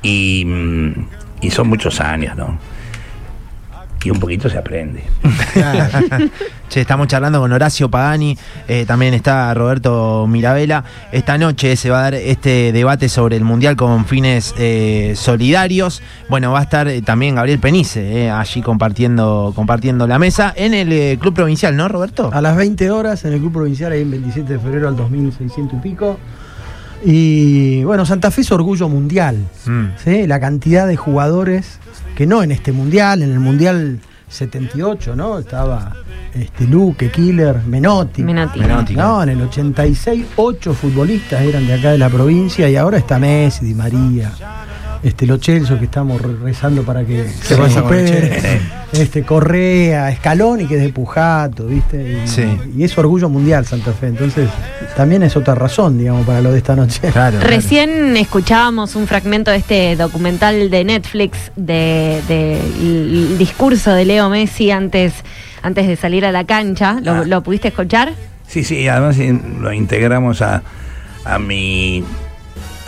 Y, 0.03 0.45
mm, 0.47 0.93
y 1.41 1.51
son 1.51 1.69
muchos 1.69 2.01
años, 2.01 2.37
¿no? 2.37 2.57
Y 4.05 4.11
un 4.11 4.21
poquito 4.21 4.49
se 4.49 4.57
aprende. 4.57 5.03
Che, 6.69 6.83
estamos 6.83 7.09
charlando 7.09 7.41
con 7.41 7.51
Horacio 7.51 7.91
Pagani, 7.91 8.37
eh, 8.69 8.85
también 8.87 9.15
está 9.15 9.53
Roberto 9.55 10.27
Mirabella. 10.29 10.85
Esta 11.11 11.37
noche 11.37 11.77
se 11.77 11.91
va 11.91 12.01
a 12.01 12.03
dar 12.03 12.15
este 12.15 12.73
debate 12.73 13.09
sobre 13.09 13.37
el 13.37 13.45
Mundial 13.45 13.75
con 13.75 14.05
fines 14.05 14.55
eh, 14.59 15.15
solidarios. 15.17 16.03
Bueno, 16.29 16.53
va 16.53 16.61
a 16.61 16.63
estar 16.63 16.87
eh, 16.87 17.03
también 17.03 17.35
Gabriel 17.35 17.59
Penice 17.59 18.01
eh, 18.01 18.31
allí 18.31 18.63
compartiendo, 18.63 19.53
compartiendo 19.57 20.07
la 20.07 20.19
mesa 20.19 20.53
en 20.55 20.75
el 20.75 20.93
eh, 20.93 21.19
Club 21.21 21.35
Provincial, 21.35 21.77
¿no, 21.77 21.89
Roberto? 21.89 22.31
A 22.33 22.41
las 22.41 22.57
20 22.57 22.91
horas 22.91 23.25
en 23.25 23.33
el 23.33 23.41
Club 23.41 23.53
Provincial, 23.53 23.91
ahí 23.91 24.03
en 24.03 24.11
27 24.11 24.53
de 24.53 24.59
febrero 24.59 24.89
al 24.89 24.97
2600 24.97 25.79
y 25.79 25.83
pico. 25.83 26.19
Y 27.05 27.85
bueno, 27.85 28.05
Santa 28.05 28.31
Fe 28.31 28.43
es 28.43 28.53
orgullo 28.53 28.89
mundial. 28.89 29.49
Mm. 29.67 29.85
¿sí? 30.03 30.27
La 30.27 30.41
cantidad 30.41 30.87
de 30.87 30.97
jugadores 30.97 31.79
que 32.19 32.27
no 32.27 32.43
en 32.43 32.51
este 32.51 32.73
mundial, 32.73 33.23
en 33.23 33.31
el 33.31 33.39
mundial 33.39 34.01
78, 34.29 35.15
¿no? 35.15 35.39
Estaba 35.39 35.95
este, 36.35 36.67
Luque, 36.67 37.13
Killer, 37.13 37.63
Menotti. 37.65 38.25
Menotti. 38.25 38.59
Menotti. 38.59 38.97
No, 38.97 39.23
en 39.23 39.29
el 39.29 39.43
86, 39.43 40.27
ocho 40.35 40.75
futbolistas 40.75 41.41
eran 41.43 41.65
de 41.65 41.75
acá 41.75 41.93
de 41.93 41.99
la 41.99 42.09
provincia 42.09 42.69
y 42.69 42.75
ahora 42.75 42.99
está 42.99 43.21
Messi, 43.21 43.67
Di 43.67 43.73
María, 43.73 44.33
este, 45.03 45.27
Lo 45.27 45.39
Celso, 45.39 45.79
que 45.79 45.85
estamos 45.87 46.21
re- 46.21 46.37
rezando 46.43 46.83
para 46.83 47.05
que 47.05 47.29
se 47.29 47.57
recupere, 47.57 48.61
este, 48.93 49.23
Correa, 49.23 50.15
Scaloni, 50.17 50.67
que 50.67 50.77
es 50.77 50.83
de 50.83 50.89
Pujato, 50.91 51.67
¿viste? 51.67 52.21
Y, 52.25 52.29
Sí. 52.29 52.45
y 52.77 52.85
es 52.85 52.97
orgullo 52.99 53.29
mundial 53.29 53.65
Santa 53.67 53.93
Fe, 53.93 54.09
entonces 54.09 54.49
también 54.97 55.23
es 55.23 55.37
otra 55.37 55.55
razón, 55.55 55.99
digamos, 55.99 56.27
para 56.27 56.41
lo 56.41 56.51
de 56.53 56.59
esta 56.59 56.75
noche. 56.75 57.01
Claro. 57.13 57.39
Recién 57.41 58.17
escuchábamos 58.17 58.97
un 58.97 59.07
fragmento 59.07 59.51
de 59.51 59.59
este 59.59 59.97
documental 59.97 60.71
de 60.71 60.85
Netflix 60.85 61.53
de, 61.57 62.21
de 62.27 62.59
el 62.59 63.39
discurso 63.39 63.93
de 63.93 64.05
Leo 64.05 64.29
Messi 64.29 64.71
antes, 64.71 65.13
antes 65.63 65.87
de 65.87 65.97
salir 65.97 66.25
a 66.25 66.33
la 66.33 66.45
cancha. 66.45 66.99
¿Lo, 67.03 67.13
Ah. 67.13 67.23
lo 67.27 67.43
pudiste 67.43 67.69
escuchar? 67.69 68.13
Sí, 68.47 68.65
sí, 68.65 68.89
además 68.89 69.19
eh, 69.19 69.39
lo 69.61 69.73
integramos 69.73 70.41
a, 70.43 70.63
a 71.25 71.39
mi 71.39 72.03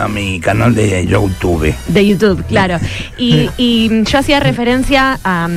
a 0.01 0.09
mi 0.09 0.41
canal 0.41 0.75
de 0.75 1.07
YouTube. 1.07 1.75
De 1.89 2.07
YouTube, 2.07 2.45
claro. 2.47 2.79
Y, 3.19 3.51
y 3.57 4.05
yo 4.05 4.19
hacía 4.19 4.41
referencia 4.41 5.21
a, 5.23 5.49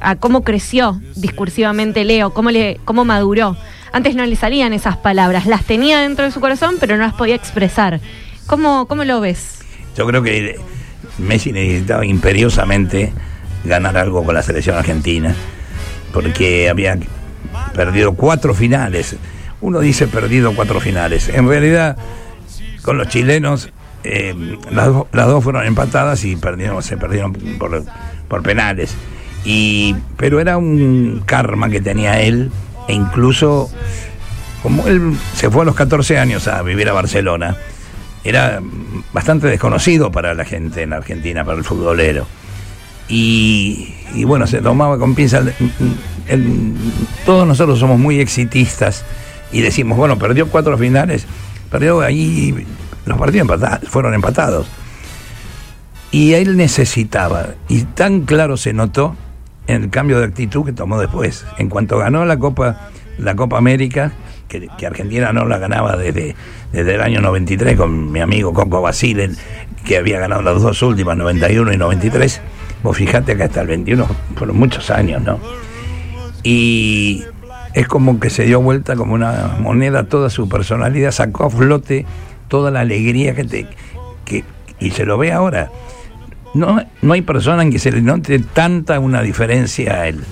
a 0.00 0.16
cómo 0.16 0.42
creció 0.42 1.00
discursivamente 1.14 2.04
Leo, 2.04 2.30
cómo, 2.30 2.50
le, 2.50 2.80
cómo 2.84 3.04
maduró. 3.04 3.56
Antes 3.92 4.16
no 4.16 4.26
le 4.26 4.34
salían 4.34 4.72
esas 4.72 4.96
palabras, 4.96 5.46
las 5.46 5.64
tenía 5.64 6.00
dentro 6.00 6.24
de 6.24 6.32
su 6.32 6.40
corazón, 6.40 6.76
pero 6.80 6.96
no 6.96 7.04
las 7.04 7.14
podía 7.14 7.36
expresar. 7.36 8.00
¿Cómo, 8.46 8.86
cómo 8.86 9.04
lo 9.04 9.20
ves? 9.20 9.60
Yo 9.96 10.06
creo 10.06 10.22
que 10.22 10.58
Messi 11.18 11.52
necesitaba 11.52 12.04
imperiosamente 12.04 13.12
ganar 13.64 13.96
algo 13.96 14.24
con 14.24 14.34
la 14.34 14.42
selección 14.42 14.76
argentina, 14.76 15.34
porque 16.12 16.68
había 16.68 16.98
perdido 17.74 18.14
cuatro 18.14 18.52
finales. 18.54 19.16
Uno 19.60 19.78
dice 19.80 20.08
perdido 20.08 20.54
cuatro 20.54 20.80
finales. 20.80 21.28
En 21.28 21.48
realidad, 21.48 21.96
con 22.82 22.98
los 22.98 23.08
chilenos, 23.08 23.70
eh, 24.04 24.34
las, 24.70 24.86
do- 24.86 25.08
las 25.12 25.26
dos 25.26 25.42
fueron 25.42 25.64
empatadas 25.66 26.24
y 26.24 26.36
perdieron, 26.36 26.82
se 26.82 26.96
perdieron 26.96 27.32
por, 27.58 27.82
por 28.28 28.42
penales. 28.42 28.94
Y, 29.44 29.94
pero 30.16 30.40
era 30.40 30.56
un 30.56 31.22
karma 31.26 31.68
que 31.68 31.80
tenía 31.80 32.20
él, 32.22 32.50
e 32.88 32.92
incluso 32.94 33.70
como 34.62 34.86
él 34.86 35.12
se 35.34 35.50
fue 35.50 35.62
a 35.62 35.64
los 35.66 35.74
14 35.74 36.18
años 36.18 36.48
a 36.48 36.62
vivir 36.62 36.88
a 36.88 36.92
Barcelona, 36.92 37.56
era 38.24 38.60
bastante 39.12 39.46
desconocido 39.48 40.10
para 40.10 40.32
la 40.32 40.44
gente 40.46 40.82
en 40.82 40.92
Argentina, 40.94 41.44
para 41.44 41.58
el 41.58 41.64
futbolero. 41.64 42.26
Y, 43.08 43.92
bueno, 44.24 44.46
se 44.46 44.62
tomaba 44.62 44.98
con 44.98 45.14
pinza. 45.14 45.38
el- 45.38 45.52
el- 46.26 46.72
todos 47.26 47.46
nosotros 47.46 47.78
somos 47.78 47.98
muy 47.98 48.20
exitistas 48.20 49.04
y 49.52 49.60
decimos, 49.60 49.98
bueno, 49.98 50.18
perdió 50.18 50.48
cuatro 50.48 50.78
finales, 50.78 51.26
perdió 51.70 52.00
ahí, 52.00 52.66
los 53.06 53.18
partidos 53.18 53.48
empata- 53.48 53.80
fueron 53.86 54.14
empatados. 54.14 54.66
Y 56.10 56.34
él 56.34 56.56
necesitaba, 56.56 57.48
y 57.68 57.82
tan 57.82 58.20
claro 58.22 58.56
se 58.56 58.72
notó 58.72 59.16
en 59.66 59.82
el 59.84 59.90
cambio 59.90 60.18
de 60.20 60.26
actitud 60.26 60.64
que 60.64 60.72
tomó 60.72 60.98
después. 61.00 61.44
En 61.58 61.68
cuanto 61.68 61.98
ganó 61.98 62.24
la 62.24 62.38
Copa, 62.38 62.88
la 63.18 63.34
Copa 63.34 63.58
América, 63.58 64.12
que, 64.46 64.68
que 64.78 64.86
Argentina 64.86 65.32
no 65.32 65.44
la 65.46 65.58
ganaba 65.58 65.96
desde, 65.96 66.36
desde 66.72 66.94
el 66.94 67.00
año 67.00 67.20
93 67.20 67.76
con 67.76 68.12
mi 68.12 68.20
amigo 68.20 68.52
Coco 68.52 68.80
Basile, 68.80 69.30
que 69.84 69.96
había 69.96 70.20
ganado 70.20 70.42
las 70.42 70.62
dos 70.62 70.80
últimas, 70.82 71.16
91 71.16 71.72
y 71.72 71.76
93. 71.78 72.40
Vos 72.84 72.96
fijate 72.96 73.36
que 73.36 73.42
hasta 73.42 73.62
el 73.62 73.66
21 73.66 74.06
fueron 74.36 74.56
muchos 74.56 74.90
años, 74.90 75.20
¿no? 75.22 75.40
Y 76.42 77.24
es 77.72 77.88
como 77.88 78.20
que 78.20 78.30
se 78.30 78.44
dio 78.44 78.60
vuelta 78.60 78.94
como 78.94 79.14
una 79.14 79.56
moneda 79.58 80.04
toda 80.04 80.30
su 80.30 80.48
personalidad, 80.48 81.10
sacó 81.10 81.44
a 81.46 81.50
flote 81.50 82.06
toda 82.48 82.70
la 82.70 82.80
alegría 82.80 83.34
que 83.34 83.44
te... 83.44 83.66
Que, 84.24 84.44
y 84.80 84.90
se 84.90 85.04
lo 85.04 85.18
ve 85.18 85.32
ahora. 85.32 85.70
No, 86.54 86.80
no 87.02 87.12
hay 87.12 87.22
persona 87.22 87.62
en 87.62 87.70
que 87.70 87.78
se 87.78 87.90
le 87.90 88.00
note 88.00 88.38
tanta 88.38 89.00
una 89.00 89.22
diferencia 89.22 89.94
a 89.94 90.08
él. 90.08 90.24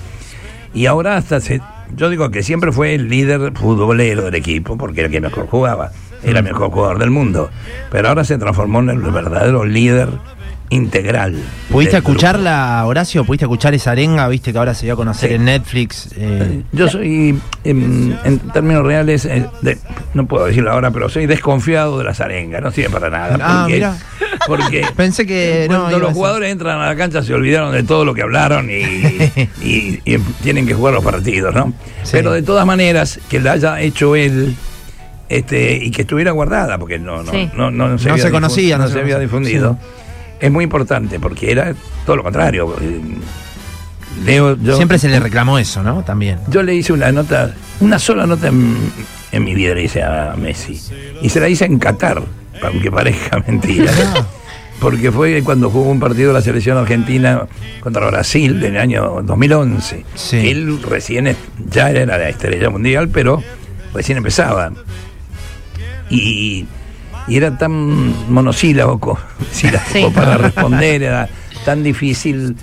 Y 0.73 0.85
ahora 0.85 1.17
hasta 1.17 1.39
se, 1.39 1.61
yo 1.95 2.09
digo 2.09 2.31
que 2.31 2.43
siempre 2.43 2.71
fue 2.71 2.95
el 2.95 3.09
líder 3.09 3.53
futbolero 3.53 4.23
del 4.23 4.35
equipo, 4.35 4.77
porque 4.77 5.01
era 5.01 5.07
el 5.07 5.11
que 5.11 5.21
mejor 5.21 5.47
jugaba, 5.47 5.91
era 6.23 6.39
el 6.39 6.45
mejor 6.45 6.71
jugador 6.71 6.99
del 6.99 7.11
mundo. 7.11 7.49
Pero 7.91 8.09
ahora 8.09 8.23
se 8.23 8.37
transformó 8.37 8.79
en 8.79 8.89
el 8.89 8.99
verdadero 8.99 9.65
líder 9.65 10.09
integral. 10.73 11.35
¿Pudiste 11.71 11.97
escucharla, 11.97 12.83
Horacio? 12.85 13.23
¿Pudiste 13.25 13.45
escuchar 13.45 13.73
esa 13.73 13.91
arenga? 13.91 14.27
¿Viste 14.27 14.51
que 14.51 14.57
ahora 14.57 14.73
se 14.73 14.85
dio 14.85 14.93
a 14.93 14.97
conocer 14.97 15.29
Sí. 15.29 15.35
en 15.35 15.45
Netflix? 15.45 16.09
Eh, 16.17 16.63
Yo 16.71 16.89
soy, 16.89 17.39
en, 17.63 18.17
en 18.23 18.39
términos 18.51 18.83
reales, 18.85 19.25
eh, 19.25 19.45
de- 19.61 19.77
no 20.13 20.25
puedo 20.25 20.45
decirlo 20.45 20.71
ahora, 20.71 20.91
pero 20.91 21.09
soy 21.09 21.25
desconfiado 21.25 21.97
de 21.97 22.03
las 22.03 22.19
arengas, 22.21 22.61
no 22.61 22.71
sirve 22.71 22.89
para 22.89 23.09
nada. 23.09 23.37
Ah, 23.41 23.61
porque, 23.63 23.73
mira. 23.75 23.97
porque 24.47 24.85
Pensé 24.95 25.25
que 25.25 25.67
no, 25.69 25.81
cuando 25.81 25.99
los 25.99 26.13
jugadores 26.13 26.51
entran 26.51 26.79
a 26.79 26.85
la 26.87 26.95
cancha 26.95 27.23
se 27.23 27.33
olvidaron 27.33 27.71
de 27.71 27.83
todo 27.83 28.03
lo 28.05 28.13
que 28.13 28.21
hablaron 28.23 28.69
y, 28.71 28.73
y- 29.61 30.01
y 30.05 30.17
tienen 30.41 30.65
que 30.67 30.73
jugar 30.73 30.93
los 30.93 31.03
partidos, 31.03 31.53
¿no? 31.53 31.73
Sí. 32.03 32.09
Pero 32.13 32.31
de 32.31 32.41
todas 32.41 32.65
maneras, 32.65 33.19
que 33.29 33.39
la 33.39 33.53
haya 33.53 33.79
hecho 33.81 34.15
él 34.15 34.55
este, 35.29 35.77
y 35.81 35.89
que 35.91 36.01
estuviera 36.03 36.31
guardada, 36.31 36.77
porque 36.77 36.99
no, 36.99 37.23
no, 37.23 37.31
Sí. 37.31 37.49
no, 37.55 37.71
no, 37.71 37.87
No 37.87 37.93
había 37.95 38.17
se 38.17 38.27
difu- 38.27 38.31
conocía, 38.31 38.77
no 38.77 38.83
no 38.83 38.87
se 38.89 38.95
se 38.95 38.99
había 38.99 39.17
difundido. 39.19 39.77
Es 40.43 40.51
muy 40.51 40.65
importante 40.65 41.21
porque 41.21 41.53
era 41.53 41.73
todo 42.05 42.17
lo 42.17 42.23
contrario. 42.23 42.75
Leo, 44.25 44.57
yo, 44.57 44.75
Siempre 44.75 44.99
se 44.99 45.07
le 45.07 45.17
reclamó 45.17 45.57
eso, 45.57 45.81
¿no? 45.81 46.03
También. 46.03 46.37
yo 46.49 46.61
le 46.63 46.75
hice 46.75 46.91
una 46.91 47.13
nota, 47.13 47.53
una 47.79 47.97
sola 47.97 48.27
nota 48.27 48.49
en, 48.49 48.75
en 49.31 49.41
mi 49.41 49.55
vida 49.55 49.73
le 49.73 49.83
hice 49.83 50.03
a 50.03 50.35
Messi. 50.37 50.77
Y 51.21 51.29
se 51.29 51.39
la 51.39 51.47
hice 51.47 51.63
en 51.63 51.79
Qatar, 51.79 52.21
aunque 52.61 52.91
parezca 52.91 53.39
mentira. 53.47 53.89
Porque 54.81 55.13
fue 55.13 55.41
cuando 55.43 55.69
jugó 55.69 55.89
un 55.89 56.01
partido 56.01 56.27
de 56.27 56.33
la 56.33 56.41
selección 56.41 56.77
argentina 56.77 57.47
contra 57.79 58.05
Brasil 58.07 58.59
del 58.59 58.75
año 58.75 59.21
2011. 59.23 60.03
Sí. 60.13 60.49
Él 60.49 60.83
recién 60.83 61.37
ya 61.69 61.89
era 61.89 62.17
la 62.17 62.27
estrella 62.27 62.69
mundial, 62.69 63.07
pero 63.07 63.41
recién 63.93 64.17
empezaba. 64.17 64.73
Y, 66.09 66.65
y 67.27 67.37
era 67.37 67.57
tan 67.57 68.31
monosílabo 68.31 69.17
Sí. 69.51 69.67
para 70.13 70.37
responder, 70.37 71.03
era 71.03 71.29
tan 71.65 71.83
difícil 71.83 72.55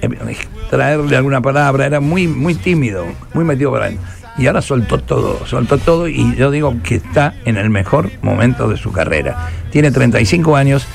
eh, 0.00 0.36
traerle 0.70 1.16
alguna 1.16 1.40
palabra, 1.40 1.86
era 1.86 2.00
muy, 2.00 2.26
muy 2.28 2.54
tímido, 2.54 3.04
muy 3.34 3.44
metido 3.44 3.72
para 3.72 3.88
él. 3.88 3.98
Y 4.38 4.46
ahora 4.46 4.62
soltó 4.62 4.98
todo, 4.98 5.46
soltó 5.46 5.76
todo 5.76 6.08
y 6.08 6.34
yo 6.36 6.50
digo 6.50 6.74
que 6.82 6.94
está 6.96 7.34
en 7.44 7.56
el 7.56 7.68
mejor 7.68 8.10
momento 8.22 8.68
de 8.68 8.76
su 8.76 8.92
carrera. 8.92 9.48
Tiene 9.70 9.90
35 9.90 10.56
años 10.56 10.86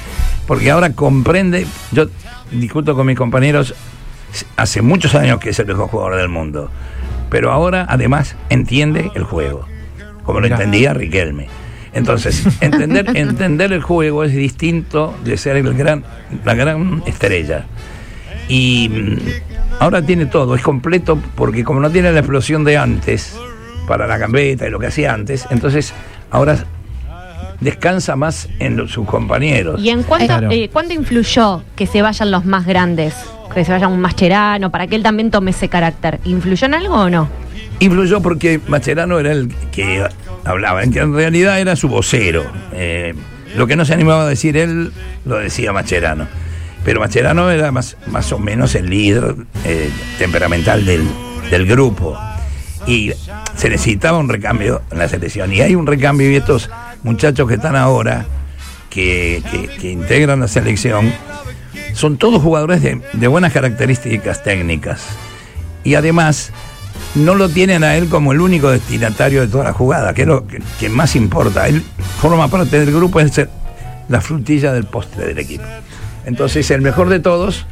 porque 0.47 0.71
ahora 0.71 0.93
comprende, 0.93 1.67
yo 1.91 2.07
discuto 2.51 2.95
con 2.95 3.05
mis 3.05 3.17
compañeros, 3.17 3.75
hace 4.55 4.81
muchos 4.81 5.13
años 5.15 5.39
que 5.39 5.50
es 5.50 5.59
el 5.59 5.67
mejor 5.67 5.89
jugador 5.89 6.15
del 6.17 6.29
mundo, 6.29 6.71
pero 7.29 7.51
ahora 7.51 7.85
además 7.89 8.35
entiende 8.50 9.12
el 9.15 9.24
juego, 9.24 9.67
como 10.24 10.39
lo 10.39 10.47
entendía 10.47 10.93
Riquelme. 10.93 11.47
Entonces, 11.96 12.44
entender, 12.62 13.06
entender 13.16 13.74
el 13.74 13.82
juego 13.82 14.24
es 14.24 14.34
distinto 14.34 15.16
de 15.24 15.38
ser 15.38 15.56
el 15.58 15.74
gran, 15.74 16.04
la 16.44 16.54
gran 16.54 17.02
estrella. 17.08 17.66
Y 18.48 18.90
mm, 18.90 19.18
ahora 19.80 20.02
tiene 20.04 20.28
todo, 20.28 20.54
es 20.56 20.62
completo, 20.62 21.18
porque 21.36 21.64
como 21.64 21.80
no 21.80 21.90
tiene 21.90 22.12
la 22.12 22.20
explosión 22.20 22.64
de 22.64 22.78
antes, 22.78 23.36
para 23.88 24.06
la 24.08 24.18
gambeta 24.18 24.68
y 24.68 24.70
lo 24.72 24.78
que 24.80 24.88
hacía 24.88 25.14
antes, 25.14 25.48
entonces 25.52 25.94
ahora 26.32 26.66
descansa 27.60 28.16
más 28.16 28.50
en 28.60 28.75
los- 28.78 28.92
sus 28.92 29.08
compañeros. 29.08 29.80
¿Y 29.82 29.90
en 29.90 30.04
cuánto, 30.04 30.28
Claro. 30.28 30.52
eh, 30.52 30.70
cuánto 30.72 30.94
influyó 30.94 31.64
que 31.75 31.88
se 31.88 32.02
vayan 32.02 32.30
los 32.32 32.46
más 32.46 32.66
grandes? 32.66 33.14
Que 33.54 33.64
se 33.64 33.72
vaya 33.72 33.88
un 33.88 34.02
Mascherano, 34.02 34.70
para 34.70 34.88
que 34.88 34.96
él 34.96 35.04
también 35.04 35.32
tome 35.32 35.52
ese 35.52 35.70
carácter. 35.70 36.20
¿Influyó 36.25 36.66
en 36.66 36.74
algo 36.74 36.96
o 36.96 37.10
no? 37.10 37.30
Influyó 37.80 38.22
porque 38.22 38.60
Macherano 38.68 39.18
era 39.20 39.32
el 39.32 39.50
que 39.72 40.06
hablaba, 40.46 40.84
en 40.84 40.92
que 40.92 41.00
en 41.00 41.14
realidad 41.14 41.60
era 41.60 41.75
su 41.75 41.88
vocero. 41.90 42.46
Eh, 42.74 43.14
lo 43.56 43.68
que 43.68 43.75
no 43.75 43.84
se 43.86 43.94
animaba 43.94 44.24
a 44.24 44.28
decir 44.28 44.56
él, 44.58 44.92
lo 45.25 45.38
decía 45.38 45.74
Macherano. 45.74 46.28
Pero 46.84 47.00
Macherano 47.00 47.50
era 47.50 47.72
más, 47.72 47.98
más 48.08 48.32
o 48.32 48.38
menos 48.40 48.75
el 48.75 48.90
líder 48.90 49.36
eh, 49.66 49.90
temperamental 50.20 50.86
del, 50.86 51.04
del 51.50 51.66
grupo. 51.66 52.18
Y 52.86 53.12
se 53.56 53.70
necesitaba 53.70 54.18
un 54.20 54.30
recambio 54.30 54.84
en 54.92 55.00
la 55.00 55.08
selección. 55.10 55.52
Y 55.52 55.62
hay 55.62 55.74
un 55.75 55.88
recambio 55.88 56.30
y 56.32 56.36
estos 56.36 56.70
muchachos 57.04 57.48
que 57.48 57.56
están 57.56 57.75
ahora, 57.75 58.25
que, 58.90 59.42
que- 59.52 59.68
que 59.80 59.92
integran 59.92 60.40
la 60.42 60.48
selección, 60.48 61.12
son 61.94 62.18
todos 62.18 62.42
jugadores 62.42 62.82
de, 62.84 63.02
de 63.14 63.28
buenas 63.28 63.52
características 63.54 64.44
técnicas. 64.44 65.02
Y 65.84 65.96
además 65.96 66.52
no 67.16 67.36
lo 67.36 67.50
tienen 67.50 67.84
a 67.84 67.96
él 67.96 68.08
como 68.10 68.32
el 68.34 68.42
único 68.42 68.70
destinatario 68.72 69.42
de 69.42 69.48
toda 69.48 69.64
la 69.66 69.74
jugada, 69.74 70.14
que 70.14 70.24
es 70.24 70.28
lo 70.28 70.46
que, 70.48 70.90
más 70.90 71.16
importa. 71.16 71.68
Él 71.68 71.84
forma 72.22 72.48
parte 72.48 72.80
del 72.80 72.94
grupo, 72.94 73.20
es 73.20 73.38
el- 73.38 73.50
la 74.10 74.22
frutilla 74.22 74.74
del 74.74 74.86
postre 74.86 75.25
del 75.28 75.40
equipo. 75.40 75.64
Entonces 76.25 76.66
es 76.66 76.72
el 76.72 76.82
mejor 76.82 77.10
de 77.10 77.20
todos 77.20 77.66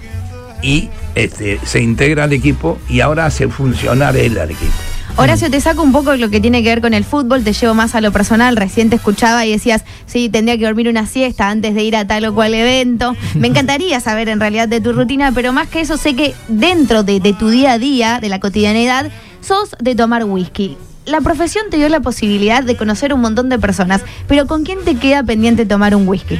y 0.61 0.89
este, 1.15 1.59
se 1.65 1.81
integra 1.81 2.23
al 2.25 2.33
equipo 2.33 2.79
y 2.89 3.01
ahora 3.01 3.25
hace 3.25 3.47
funcionar 3.49 4.15
él 4.15 4.37
al 4.39 4.51
equipo. 4.51 4.71
Horacio, 5.15 5.51
te 5.51 5.61
saco 5.61 5.83
un 5.83 5.91
poco 5.91 6.15
lo 6.15 6.31
que 6.31 6.39
tiene 6.39 6.63
que 6.63 6.69
ver 6.69 6.81
con 6.81 6.95
el 6.95 7.03
fútbol, 7.03 7.43
te 7.43 7.53
llevo 7.53 7.75
más 7.75 7.93
a 7.93 8.01
lo 8.01 8.11
personal. 8.11 8.55
Recién 8.55 8.89
te 8.89 8.95
escuchaba 8.95 9.45
y 9.45 9.51
decías, 9.51 9.83
sí, 10.07 10.27
tendría 10.27 10.57
que 10.57 10.65
dormir 10.65 10.89
una 10.89 11.05
siesta 11.05 11.49
antes 11.49 11.75
de 11.75 11.83
ir 11.83 11.95
a 11.95 12.07
tal 12.07 12.25
o 12.25 12.33
cual 12.33 12.55
evento. 12.55 13.15
Me 13.35 13.47
encantaría 13.47 13.99
saber 13.99 14.27
en 14.27 14.39
realidad 14.39 14.67
de 14.67 14.81
tu 14.81 14.91
rutina, 14.91 15.31
pero 15.31 15.53
más 15.53 15.67
que 15.67 15.81
eso, 15.81 15.97
sé 15.97 16.15
que 16.15 16.33
dentro 16.47 17.03
de, 17.03 17.19
de 17.19 17.33
tu 17.33 17.49
día 17.49 17.73
a 17.73 17.77
día, 17.77 18.19
de 18.19 18.29
la 18.29 18.39
cotidianidad, 18.39 19.11
sos 19.39 19.75
de 19.79 19.93
tomar 19.93 20.23
whisky. 20.25 20.77
La 21.05 21.21
profesión 21.21 21.65
te 21.69 21.77
dio 21.77 21.89
la 21.89 21.99
posibilidad 21.99 22.63
de 22.63 22.75
conocer 22.75 23.13
un 23.13 23.21
montón 23.21 23.49
de 23.49 23.59
personas, 23.59 24.01
pero 24.27 24.47
¿con 24.47 24.63
quién 24.63 24.79
te 24.83 24.95
queda 24.95 25.21
pendiente 25.21 25.67
tomar 25.67 25.95
un 25.95 26.07
whisky? 26.07 26.39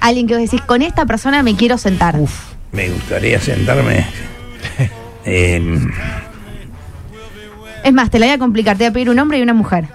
Alguien 0.00 0.28
que 0.28 0.34
vos 0.34 0.42
decís, 0.42 0.60
con 0.62 0.82
esta 0.82 1.04
persona 1.04 1.42
me 1.42 1.56
quiero 1.56 1.78
sentar. 1.78 2.16
Me 2.70 2.90
gustaría 2.90 3.40
sentarme. 3.40 4.06
em, 5.24 5.90
Es 7.84 7.92
más, 7.92 8.10
te 8.10 8.18
la 8.18 8.26
voy 8.26 8.34
a 8.34 8.38
complicar, 8.38 8.76
te 8.76 8.84
voy 8.84 8.90
a 8.90 8.92
pedir 8.92 9.10
un 9.10 9.18
hombre 9.18 9.38
y 9.38 9.42
una 9.42 9.54
mujer. 9.54 9.86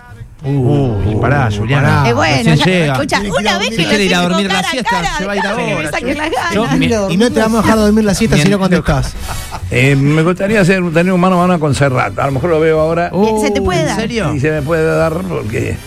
Uy, 0.45 1.15
pará, 1.21 1.49
Juliana. 1.55 1.87
pará. 1.99 2.09
Eh, 2.09 2.13
bueno, 2.13 2.35
Recién 2.35 2.55
ya- 2.57 2.65
llega. 2.65 2.93
escucha, 2.93 3.21
una 3.39 3.57
vez 3.59 3.69
que 3.69 3.85
lo 3.85 3.99
ir 4.03 4.13
a 4.15 4.21
dormir 4.23 4.51
la 4.51 4.63
siesta, 4.63 4.89
cara, 4.89 5.17
se 5.17 5.25
va 5.25 5.31
a 5.31 5.35
ir 5.37 5.45
ahora, 5.45 7.11
Y 7.13 7.17
no 7.17 7.31
te 7.31 7.39
vamos 7.39 7.59
a 7.59 7.61
dejar 7.63 7.79
dormir 7.79 8.03
la 8.03 8.13
siesta 8.13 8.37
si 8.37 8.49
no 8.49 8.59
contestás. 8.59 9.13
eh, 9.71 9.95
me 9.95 10.21
gustaría 10.21 10.59
hacer, 10.59 10.83
tener 10.93 11.13
un 11.13 11.19
mano 11.21 11.41
a 11.41 11.47
mano 11.47 11.59
con 11.61 11.73
Serrat. 11.73 12.19
A 12.19 12.25
lo 12.25 12.33
mejor 12.33 12.49
lo 12.49 12.59
veo 12.59 12.79
ahora. 12.81 13.09
Se 13.41 13.51
te 13.51 13.61
puede 13.61 13.81
¿En 13.81 13.85
dar. 13.87 13.95
serio? 13.95 14.33
Y 14.35 14.39
se 14.41 14.51
me 14.51 14.61
puede 14.61 14.85
dar 14.97 15.13
porque 15.13 15.77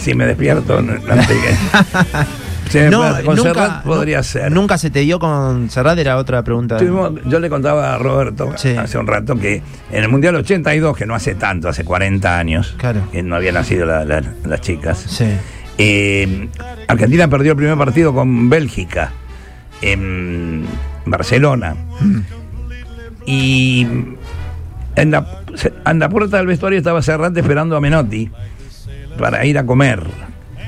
si 0.00 0.14
me 0.14 0.26
despierto 0.26 0.82
no- 0.82 0.94
antes 1.08 1.28
No, 2.90 3.00
con 3.24 3.36
nunca, 3.36 3.52
Serrat 3.54 3.82
podría 3.84 4.22
ser. 4.22 4.50
Nunca 4.52 4.76
se 4.78 4.90
te 4.90 5.00
dio 5.00 5.18
con 5.18 5.70
Serrat, 5.70 5.98
era 5.98 6.16
otra 6.16 6.42
pregunta. 6.42 6.76
Tuvimos- 6.76 7.12
yo 7.26 7.38
le 7.38 7.48
contaba 7.48 7.94
a 7.94 7.98
Roberto 7.98 8.52
Sí. 8.56 8.70
hace 8.76 8.98
un 8.98 9.06
rato 9.06 9.36
que 9.36 9.62
en 9.92 10.02
el 10.02 10.08
Mundial 10.08 10.34
82, 10.36 10.96
que 10.96 11.06
no 11.06 11.14
hace 11.14 11.34
tanto, 11.34 11.68
hace 11.68 11.84
40 11.84 12.38
años, 12.38 12.74
Claro. 12.78 13.02
que 13.12 13.22
no 13.22 13.36
habían 13.36 13.54
nacido 13.54 13.86
la- 13.86 14.04
la- 14.04 14.22
las 14.44 14.60
chicas, 14.60 14.98
Sí. 14.98 15.26
eh, 15.78 16.48
Argentina 16.88 17.28
perdió 17.28 17.52
el 17.52 17.56
primer 17.56 17.76
partido 17.78 18.12
con 18.12 18.50
Bélgica 18.50 19.12
en 19.82 20.64
Barcelona. 21.06 21.76
Y 23.26 23.86
en 24.96 25.10
la, 25.10 25.26
en 25.86 25.98
la 25.98 26.08
puerta 26.08 26.36
del 26.38 26.46
vestuario 26.46 26.78
estaba 26.78 27.02
Serrante 27.02 27.40
esperando 27.40 27.76
a 27.76 27.80
Menotti 27.80 28.30
para 29.18 29.44
ir 29.44 29.58
a 29.58 29.66
comer. 29.66 30.04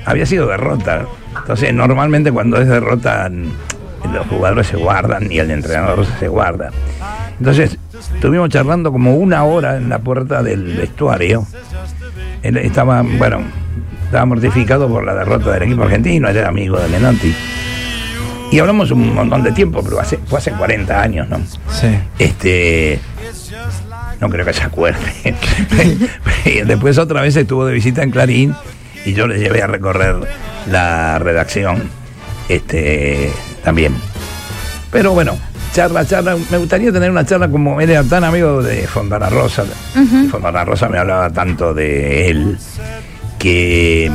Había 0.05 0.25
sido 0.25 0.47
derrota. 0.47 1.05
Entonces, 1.37 1.73
normalmente 1.73 2.31
cuando 2.31 2.61
es 2.61 2.67
derrota, 2.67 3.29
los 4.13 4.27
jugadores 4.27 4.67
se 4.67 4.77
guardan 4.77 5.31
y 5.31 5.39
el 5.39 5.51
entrenador 5.51 6.05
se 6.19 6.27
guarda. 6.27 6.71
Entonces, 7.37 7.77
estuvimos 8.15 8.49
charlando 8.49 8.91
como 8.91 9.15
una 9.15 9.43
hora 9.43 9.77
en 9.77 9.89
la 9.89 9.99
puerta 9.99 10.43
del 10.43 10.77
vestuario. 10.77 11.45
Él 12.41 12.57
estaba, 12.57 13.01
bueno, 13.01 13.41
estaba 14.05 14.25
mortificado 14.25 14.87
por 14.87 15.05
la 15.05 15.13
derrota 15.13 15.51
del 15.53 15.63
equipo 15.63 15.83
argentino, 15.83 16.29
él 16.29 16.37
era 16.37 16.49
amigo 16.49 16.79
de 16.79 16.87
Menotti. 16.87 17.35
Y 18.51 18.59
hablamos 18.59 18.89
un 18.91 19.13
montón 19.13 19.43
de 19.43 19.51
tiempo, 19.51 19.83
pero 19.83 19.99
hace, 19.99 20.17
fue 20.17 20.39
hace 20.39 20.51
40 20.51 21.01
años, 21.01 21.29
¿no? 21.29 21.39
Sí. 21.71 21.95
Este. 22.17 22.99
No 24.19 24.27
creo 24.27 24.43
que 24.43 24.53
se 24.53 24.63
acuerde. 24.63 25.35
Y 26.45 26.61
Después 26.65 26.97
otra 26.97 27.21
vez 27.21 27.35
estuvo 27.35 27.65
de 27.65 27.73
visita 27.73 28.01
en 28.01 28.11
Clarín 28.11 28.55
y 29.05 29.13
yo 29.13 29.27
le 29.27 29.39
llevé 29.39 29.61
a 29.61 29.67
recorrer 29.67 30.15
la 30.69 31.19
redacción. 31.19 31.89
Este. 32.47 33.31
También. 33.63 33.95
Pero 34.91 35.11
bueno, 35.13 35.37
charla, 35.73 36.05
charla. 36.05 36.35
Me 36.49 36.57
gustaría 36.57 36.91
tener 36.91 37.11
una 37.11 37.25
charla 37.25 37.47
como 37.49 37.79
él 37.79 37.89
era 37.89 38.03
tan 38.03 38.23
amigo 38.23 38.63
de 38.63 38.87
Fontana 38.87 39.29
Rosa. 39.29 39.63
Fontana 40.31 40.65
Rosa 40.65 40.89
me 40.89 40.97
hablaba 40.97 41.29
tanto 41.29 41.73
de 41.73 42.29
él 42.29 42.57
que. 43.37 44.09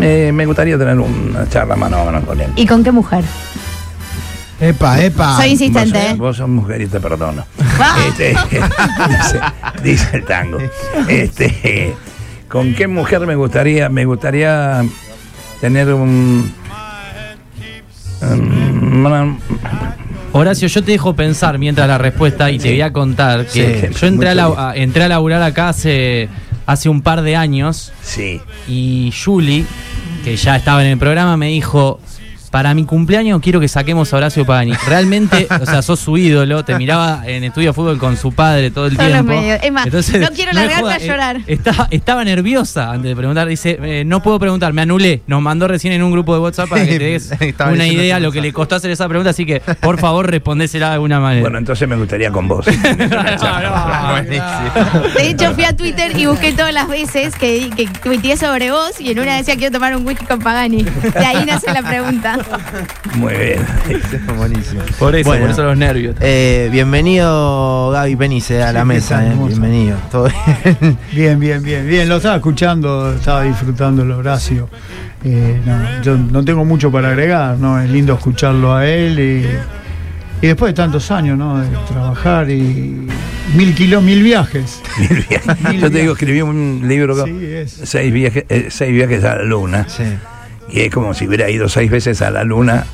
eh, 0.00 0.30
me 0.32 0.46
gustaría 0.46 0.76
tener 0.78 0.98
una 0.98 1.48
charla 1.48 1.76
mano 1.76 1.98
a 1.98 2.04
mano 2.06 2.20
con 2.22 2.40
él. 2.40 2.50
¿Y 2.56 2.66
con 2.66 2.82
qué 2.82 2.90
mujer? 2.92 3.24
Epa, 4.58 5.00
epa. 5.02 5.36
Soy 5.36 5.50
insistente, 5.50 5.98
Vos, 5.98 6.08
¿eh? 6.10 6.14
vos 6.16 6.36
sos 6.38 6.48
mujer 6.48 6.80
y 6.80 6.86
te 6.86 6.98
perdono. 6.98 7.44
Ah. 7.78 7.98
Este, 8.08 8.30
dice, 9.10 9.40
dice 9.82 10.16
el 10.16 10.24
tango. 10.24 10.58
Este, 11.08 11.94
¿Con 12.48 12.74
qué 12.74 12.86
mujer 12.86 13.26
me 13.26 13.34
gustaría? 13.34 13.88
Me 13.88 14.04
gustaría 14.04 14.84
tener 15.60 15.92
un. 15.92 16.52
una- 18.22 19.36
Horacio, 20.32 20.68
yo 20.68 20.84
te 20.84 20.92
dejo 20.92 21.14
pensar 21.14 21.58
mientras 21.58 21.88
la 21.88 21.96
respuesta 21.98 22.50
y 22.50 22.58
te 22.58 22.68
voy 22.70 22.82
a 22.82 22.92
contar 22.92 23.46
que 23.46 23.88
Sí, 23.90 23.98
yo 24.00 24.06
entré 24.06 24.28
a, 24.30 24.34
la- 24.34 24.70
a- 24.70 24.76
entré 24.76 25.04
a 25.04 25.08
laburar 25.08 25.40
acá 25.42 25.70
hace, 25.70 26.28
hace 26.66 26.88
un 26.90 27.00
par 27.00 27.22
de 27.22 27.36
años 27.36 27.92
sí. 28.02 28.40
y 28.68 29.12
Julie, 29.24 29.64
que 30.24 30.36
ya 30.36 30.56
estaba 30.56 30.84
en 30.84 30.90
el 30.90 30.98
programa, 30.98 31.36
me 31.38 31.48
dijo, 31.48 32.00
para 32.56 32.72
mi 32.72 32.86
cumpleaños 32.86 33.42
quiero 33.42 33.60
que 33.60 33.68
saquemos 33.68 34.14
a 34.14 34.16
Horacio 34.16 34.46
Pagani. 34.46 34.72
Realmente, 34.88 35.46
o 35.60 35.66
sea, 35.66 35.82
sos 35.82 36.00
su 36.00 36.16
ídolo, 36.16 36.64
te 36.64 36.74
miraba 36.78 37.22
en 37.26 37.44
estudio 37.44 37.68
de 37.68 37.74
fútbol 37.74 37.98
con 37.98 38.16
su 38.16 38.32
padre 38.32 38.70
todo 38.70 38.86
el 38.86 38.96
tiempo. 38.96 39.30
Es 39.30 39.70
más, 39.70 39.84
no 39.84 40.30
quiero 40.30 40.52
joda, 40.52 40.94
a 40.94 40.98
llorar. 40.98 41.36
eh, 41.36 41.42
estaba, 41.48 41.86
estaba 41.90 42.24
nerviosa 42.24 42.92
antes 42.92 43.10
de 43.10 43.14
preguntar, 43.14 43.46
dice, 43.46 43.78
eh, 43.82 44.04
no 44.06 44.22
puedo 44.22 44.38
preguntar, 44.38 44.72
me 44.72 44.80
anulé. 44.80 45.20
Nos 45.26 45.42
mandó 45.42 45.68
recién 45.68 45.92
en 45.92 46.02
un 46.02 46.10
grupo 46.10 46.32
de 46.32 46.40
WhatsApp 46.40 46.70
para 46.70 46.86
que 46.86 46.98
te 46.98 47.04
des 47.04 47.30
una 47.70 47.86
idea 47.86 48.18
lo 48.20 48.32
que 48.32 48.40
le 48.40 48.54
costó 48.54 48.76
hacer 48.76 48.90
esa 48.90 49.06
pregunta, 49.06 49.28
así 49.28 49.44
que 49.44 49.60
por 49.60 50.00
favor 50.00 50.30
respondésela 50.30 50.86
de 50.88 50.94
alguna 50.94 51.20
manera. 51.20 51.42
Bueno, 51.42 51.58
entonces 51.58 51.86
me 51.86 51.96
gustaría 51.96 52.30
con 52.30 52.48
vos. 52.48 52.64
De 54.24 55.28
hecho, 55.28 55.52
fui 55.52 55.64
a 55.64 55.76
Twitter 55.76 56.18
y 56.18 56.24
busqué 56.24 56.54
todas 56.54 56.72
las 56.72 56.88
veces 56.88 57.34
que, 57.34 57.68
que 57.76 57.86
tuiteé 58.02 58.38
sobre 58.38 58.70
vos 58.70 58.98
y 58.98 59.10
en 59.10 59.18
una 59.18 59.36
decía 59.36 59.56
quiero 59.56 59.72
tomar 59.72 59.94
un 59.94 60.06
whisky 60.06 60.24
con 60.24 60.38
Pagani. 60.38 60.84
De 60.84 61.26
ahí 61.26 61.44
nace 61.44 61.70
la 61.70 61.82
pregunta. 61.82 62.38
Muy 63.16 63.34
bien. 63.34 63.66
Buenísimo. 64.36 64.82
por 64.98 65.14
eso, 65.16 65.28
Bueno. 65.28 65.42
por 65.44 65.50
eso 65.50 65.62
los 65.64 65.76
nervios. 65.76 66.16
Eh, 66.20 66.68
bienvenido 66.70 67.90
Gaby 67.90 68.16
Penice 68.16 68.62
a 68.62 68.72
la 68.72 68.84
mesa, 68.84 69.26
eh. 69.26 69.32
bienvenido. 69.46 69.96
Todo 70.10 70.28
bien. 70.28 70.98
Bien, 71.12 71.40
bien, 71.40 71.62
bien, 71.62 71.86
bien. 71.86 72.08
Lo 72.08 72.16
estaba 72.16 72.36
escuchando, 72.36 73.12
estaba 73.14 73.42
disfrutando 73.42 74.02
el 74.02 74.10
Horacio. 74.12 74.68
Eh, 75.24 75.60
no, 75.64 76.02
yo 76.02 76.16
no 76.16 76.44
tengo 76.44 76.64
mucho 76.64 76.90
para 76.92 77.08
agregar, 77.08 77.56
¿no? 77.58 77.80
Es 77.80 77.90
lindo 77.90 78.14
escucharlo 78.14 78.74
a 78.74 78.86
él 78.86 79.18
y, 79.18 80.44
y 80.44 80.46
después 80.48 80.70
de 80.70 80.74
tantos 80.76 81.10
años, 81.10 81.36
¿no? 81.36 81.58
De 81.60 81.68
trabajar 81.88 82.48
y 82.50 83.08
mil 83.56 83.74
kilos, 83.74 84.02
mil 84.02 84.22
viajes. 84.22 84.80
Yo 85.80 85.90
te 85.90 85.98
digo, 86.00 86.12
escribí 86.12 86.42
un 86.42 86.82
libro 86.86 87.24
Sí, 87.24 87.38
es. 87.44 87.80
seis, 87.84 88.12
viajes, 88.12 88.44
eh, 88.48 88.66
seis 88.70 88.92
viajes 88.92 89.24
a 89.24 89.36
la 89.36 89.42
luna. 89.42 89.86
Sí. 89.88 90.04
Y 90.70 90.80
es 90.80 90.92
como 90.92 91.14
si 91.14 91.26
hubiera 91.26 91.48
ido 91.50 91.68
seis 91.68 91.90
veces 91.90 92.22
a 92.22 92.30
la 92.30 92.44
luna, 92.44 92.86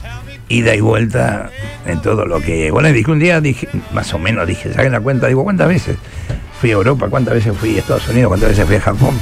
ida 0.48 0.74
y 0.74 0.80
vuelta 0.80 1.50
en 1.86 2.00
todo 2.02 2.26
lo 2.26 2.40
que. 2.40 2.70
Bueno, 2.70 2.88
dije 2.92 3.10
un 3.10 3.18
día, 3.18 3.40
dije, 3.40 3.68
más 3.92 4.12
o 4.14 4.18
menos 4.18 4.46
dije, 4.46 4.72
saquen 4.72 4.92
la 4.92 5.00
cuenta, 5.00 5.26
digo, 5.26 5.42
¿cuántas 5.44 5.68
veces 5.68 5.96
fui 6.60 6.70
a 6.70 6.74
Europa? 6.74 7.08
¿Cuántas 7.08 7.34
veces 7.34 7.56
fui 7.56 7.76
a 7.76 7.78
Estados 7.80 8.08
Unidos? 8.08 8.28
¿Cuántas 8.28 8.50
veces 8.50 8.66
fui 8.66 8.76
a 8.76 8.80
Japón? 8.80 9.18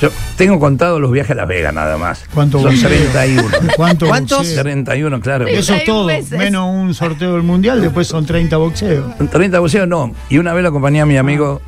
Yo 0.00 0.10
tengo 0.36 0.58
contado 0.58 0.98
los 0.98 1.12
viajes 1.12 1.30
a 1.30 1.34
Las 1.36 1.46
Vegas 1.46 1.72
nada 1.72 1.96
más. 1.96 2.24
¿Cuánto 2.34 2.58
Son 2.58 2.72
boxeo? 2.72 2.88
31. 2.88 3.48
¿Cuánto 3.76 4.08
¿Cuántos? 4.08 4.38
boxeo? 4.38 4.62
31, 4.64 5.20
claro. 5.20 5.46
Eso 5.46 5.74
es 5.76 5.84
todo, 5.84 6.06
31 6.06 6.06
veces. 6.06 6.38
menos 6.38 6.68
un 6.74 6.92
sorteo 6.92 7.34
del 7.34 7.44
mundial, 7.44 7.80
después 7.80 8.08
son 8.08 8.26
30 8.26 8.56
boxeos. 8.56 9.04
30 9.30 9.60
boxeo 9.60 9.86
no. 9.86 10.12
Y 10.28 10.38
una 10.38 10.54
vez 10.54 10.64
lo 10.64 10.70
acompañé 10.70 11.00
a 11.00 11.06
mi 11.06 11.18
amigo, 11.18 11.62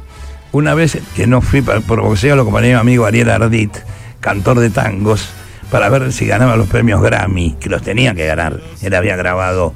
una 0.51 0.75
vez 0.75 0.99
que 1.15 1.29
no 1.29 1.43
fui 1.43 1.63
por 1.63 2.01
boxeo, 2.01 2.35
lo 2.35 2.43
acompañé 2.43 2.75
a 2.75 2.79
mi 2.79 2.81
amigo 2.81 3.07
Ariel 3.07 3.31
Ardit, 3.31 3.77
cantor 4.19 4.59
de 4.59 4.71
tangos, 4.71 5.29
para 5.75 5.89
ver 5.89 6.13
si 6.13 6.25
ganaba 6.25 6.55
los 6.55 6.69
premios 6.69 7.03
Grammy, 7.03 7.57
que 7.59 7.69
los 7.69 7.83
tenía 7.83 8.15
que 8.15 8.25
ganar. 8.27 8.61
Él 8.81 8.95
había 8.95 9.17
grabado 9.17 9.75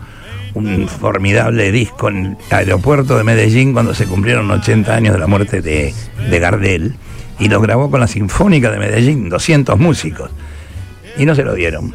un 0.55 0.87
formidable 0.87 1.73
disco 1.73 2.09
en 2.09 2.17
el 2.25 2.37
aeropuerto 2.53 3.19
de 3.19 3.25
Medellín 3.25 3.73
cuando 3.73 3.93
se 3.97 4.07
cumplieron 4.07 4.49
80 4.49 4.95
años 4.95 5.15
de 5.15 5.19
la 5.19 5.27
muerte 5.27 5.61
de, 5.61 5.93
de 6.31 6.39
Gardel. 6.39 6.95
Y 7.41 7.49
lo 7.49 7.61
grabó 7.61 7.91
con 7.91 7.99
la 7.99 8.07
Sinfónica 8.07 8.71
de 8.71 8.79
Medellín, 8.79 9.29
200 9.29 9.77
músicos. 9.77 10.31
Y 11.17 11.27
no 11.27 11.35
se 11.35 11.43
lo 11.43 11.55
dieron. 11.55 11.93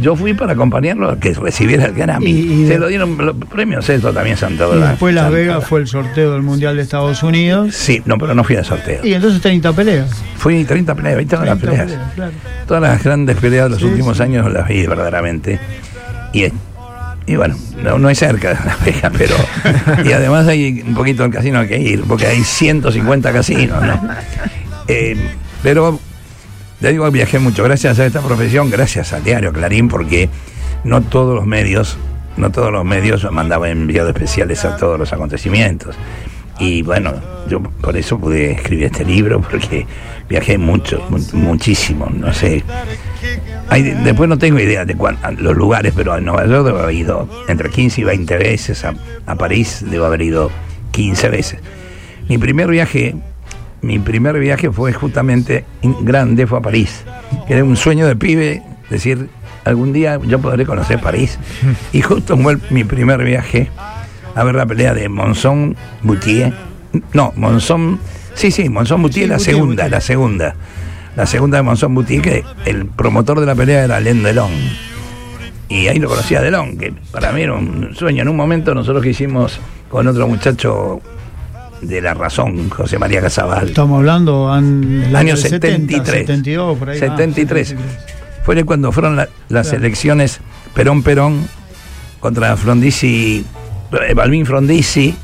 Yo 0.00 0.16
fui 0.16 0.32
para 0.32 0.54
acompañarlo 0.54 1.10
a 1.10 1.18
que 1.20 1.34
recibiera 1.34 1.84
el 1.84 1.92
Grammy. 1.92 2.30
Y- 2.30 2.62
y 2.62 2.66
se 2.66 2.72
de- 2.74 2.78
lo 2.78 2.88
dieron 2.88 3.16
los 3.18 3.36
premios, 3.50 3.88
eso 3.90 4.12
también 4.12 4.36
son 4.38 4.54
Y 4.54 4.56
todas. 4.56 4.90
después 4.90 5.14
Las 5.14 5.30
Vegas 5.30 5.64
fue 5.66 5.80
el 5.80 5.86
sorteo 5.86 6.32
del 6.32 6.42
mundial 6.42 6.76
de 6.76 6.82
Estados 6.82 7.22
Unidos. 7.22 7.74
Sí, 7.74 8.00
no, 8.06 8.16
pero 8.16 8.34
no 8.34 8.42
fui 8.42 8.56
al 8.56 8.64
sorteo. 8.64 9.04
Y 9.04 9.12
entonces 9.12 9.40
30 9.42 9.72
peleas. 9.74 10.10
Fui 10.38 10.64
30 10.64 10.94
peleas, 10.94 11.16
20 11.16 11.36
las 11.36 11.44
30 11.44 11.60
peleas. 11.66 11.86
peleas, 11.90 12.12
claro. 12.14 12.32
Todas 12.66 12.82
las 12.82 13.04
grandes 13.04 13.36
peleas 13.36 13.64
de 13.64 13.70
los 13.70 13.78
Sí, 13.80 13.84
últimos 13.84 14.16
sí. 14.16 14.22
años 14.22 14.50
las 14.52 14.66
vi 14.66 14.86
verdaderamente. 14.86 15.60
Y 16.32 16.44
y 17.24 17.36
bueno, 17.36 17.54
no, 17.84 17.98
no 17.98 18.10
es 18.10 18.18
cerca 18.18 18.48
de 18.48 18.54
La 18.64 18.76
Vega, 18.84 19.12
pero. 19.16 19.36
Y 20.08 20.12
además 20.12 20.48
hay 20.48 20.82
un 20.84 20.94
poquito 20.94 21.22
del 21.22 21.30
casino 21.32 21.60
hay 21.60 21.68
que 21.68 21.78
ir, 21.78 22.02
porque 22.02 22.26
hay 22.26 22.42
150 22.42 23.32
casinos, 23.32 23.80
¿no? 23.80 24.08
Eh, 24.88 25.16
pero 25.62 26.00
le 26.82 26.90
digo 26.92 27.10
viajé 27.10 27.38
mucho, 27.38 27.62
gracias 27.64 27.98
a 27.98 28.06
esta 28.06 28.20
profesión, 28.20 28.68
gracias 28.70 29.12
al 29.12 29.22
diario 29.24 29.52
Clarín, 29.52 29.88
porque 29.88 30.28
no 30.84 31.00
todos 31.02 31.34
los 31.34 31.46
medios, 31.46 31.96
no 32.36 32.50
todos 32.50 32.72
los 32.72 32.84
medios 32.84 33.30
mandaban 33.30 33.70
enviados 33.70 34.10
especiales 34.14 34.64
a 34.64 34.76
todos 34.76 34.98
los 34.98 35.12
acontecimientos. 35.12 35.94
Y 36.58 36.82
bueno, 36.82 37.14
yo 37.48 37.60
por 37.62 37.96
eso 37.96 38.18
pude 38.18 38.52
escribir 38.52 38.84
este 38.86 39.04
libro, 39.04 39.40
porque 39.40 39.86
viajé 40.28 40.58
mucho, 40.58 41.02
mu- 41.08 41.18
muchísimo, 41.32 42.08
no 42.14 42.32
sé. 42.32 42.62
Después 44.04 44.28
no 44.28 44.36
tengo 44.38 44.58
idea 44.60 44.84
de 44.84 44.94
cuán- 44.94 45.18
los 45.38 45.56
lugares, 45.56 45.92
pero 45.96 46.12
a 46.12 46.20
Nueva 46.20 46.44
York 46.46 46.66
debo 46.66 46.78
haber 46.78 46.94
ido 46.94 47.28
entre 47.48 47.70
15 47.70 48.00
y 48.02 48.04
20 48.04 48.36
veces, 48.36 48.84
a, 48.84 48.94
a 49.26 49.34
París 49.36 49.84
debo 49.88 50.04
haber 50.04 50.22
ido 50.22 50.50
15 50.90 51.28
veces. 51.30 51.60
Mi 52.28 52.38
primer 52.38 52.68
viaje, 52.68 53.14
mi 53.82 53.98
primer 53.98 54.38
viaje 54.38 54.70
fue 54.70 54.92
justamente 54.92 55.64
grande, 56.02 56.46
fue 56.46 56.58
a 56.58 56.62
París, 56.62 57.04
que 57.46 57.54
era 57.54 57.64
un 57.64 57.76
sueño 57.76 58.06
de 58.06 58.16
pibe, 58.16 58.62
decir, 58.90 59.28
algún 59.64 59.92
día 59.92 60.18
yo 60.24 60.38
podré 60.40 60.64
conocer 60.64 61.00
París. 61.00 61.38
Y 61.92 62.00
justo 62.00 62.36
fue 62.36 62.58
mi 62.70 62.84
primer 62.84 63.22
viaje 63.24 63.68
a 64.34 64.44
ver 64.44 64.54
la 64.54 64.66
pelea 64.66 64.94
de 64.94 65.08
Monzón 65.08 65.76
Boutier. 66.02 66.52
No, 67.12 67.32
Monzón, 67.36 67.98
sí, 68.34 68.50
sí, 68.50 68.68
Monzón 68.68 69.02
Boutier, 69.02 69.24
Sí, 69.24 69.28
la 69.30 69.36
Boutier, 69.36 69.54
segunda, 69.54 69.82
Boutier. 69.84 69.90
la 69.90 70.00
segunda. 70.00 70.54
La 71.16 71.26
segunda 71.26 71.56
de 71.58 71.62
Monzón 71.62 71.94
Boutier, 71.94 72.22
que 72.22 72.44
el 72.64 72.86
promotor 72.86 73.40
de 73.40 73.46
la 73.46 73.54
pelea 73.54 73.84
era 73.84 73.96
Alain 73.96 74.22
Delon. 74.22 74.50
Y 75.68 75.88
ahí 75.88 75.98
lo 75.98 76.08
conocía 76.08 76.40
Delon, 76.40 76.76
que 76.78 76.92
para 77.10 77.32
mí 77.32 77.42
era 77.42 77.54
un 77.54 77.94
sueño. 77.94 78.22
En 78.22 78.28
un 78.28 78.36
momento 78.36 78.74
nosotros 78.74 79.02
que 79.02 79.10
hicimos 79.10 79.58
con 79.90 80.06
otro 80.06 80.28
muchacho 80.28 81.00
de 81.82 82.00
la 82.00 82.14
razón, 82.14 82.70
José 82.70 82.98
María 82.98 83.20
Casabal. 83.20 83.68
Estamos 83.68 83.98
hablando 83.98 84.56
en 84.56 85.02
el 85.08 85.16
Año 85.16 85.32
año 85.32 85.36
70, 85.36 85.92
73. 86.04 86.20
72, 86.26 86.78
por 86.78 86.90
ahí. 86.90 86.96
ah, 86.98 87.00
73. 87.00 87.76
Fue 88.44 88.64
cuando 88.64 88.90
fueron 88.92 89.16
la- 89.16 89.28
las 89.48 89.68
Claro. 89.68 89.84
elecciones 89.84 90.40
Perón-Perón 90.74 91.46
contra 92.20 92.56
Frondizi, 92.56 93.44
eh, 94.08 94.14
Balvin 94.14 94.46
Frondizi, 94.46 95.14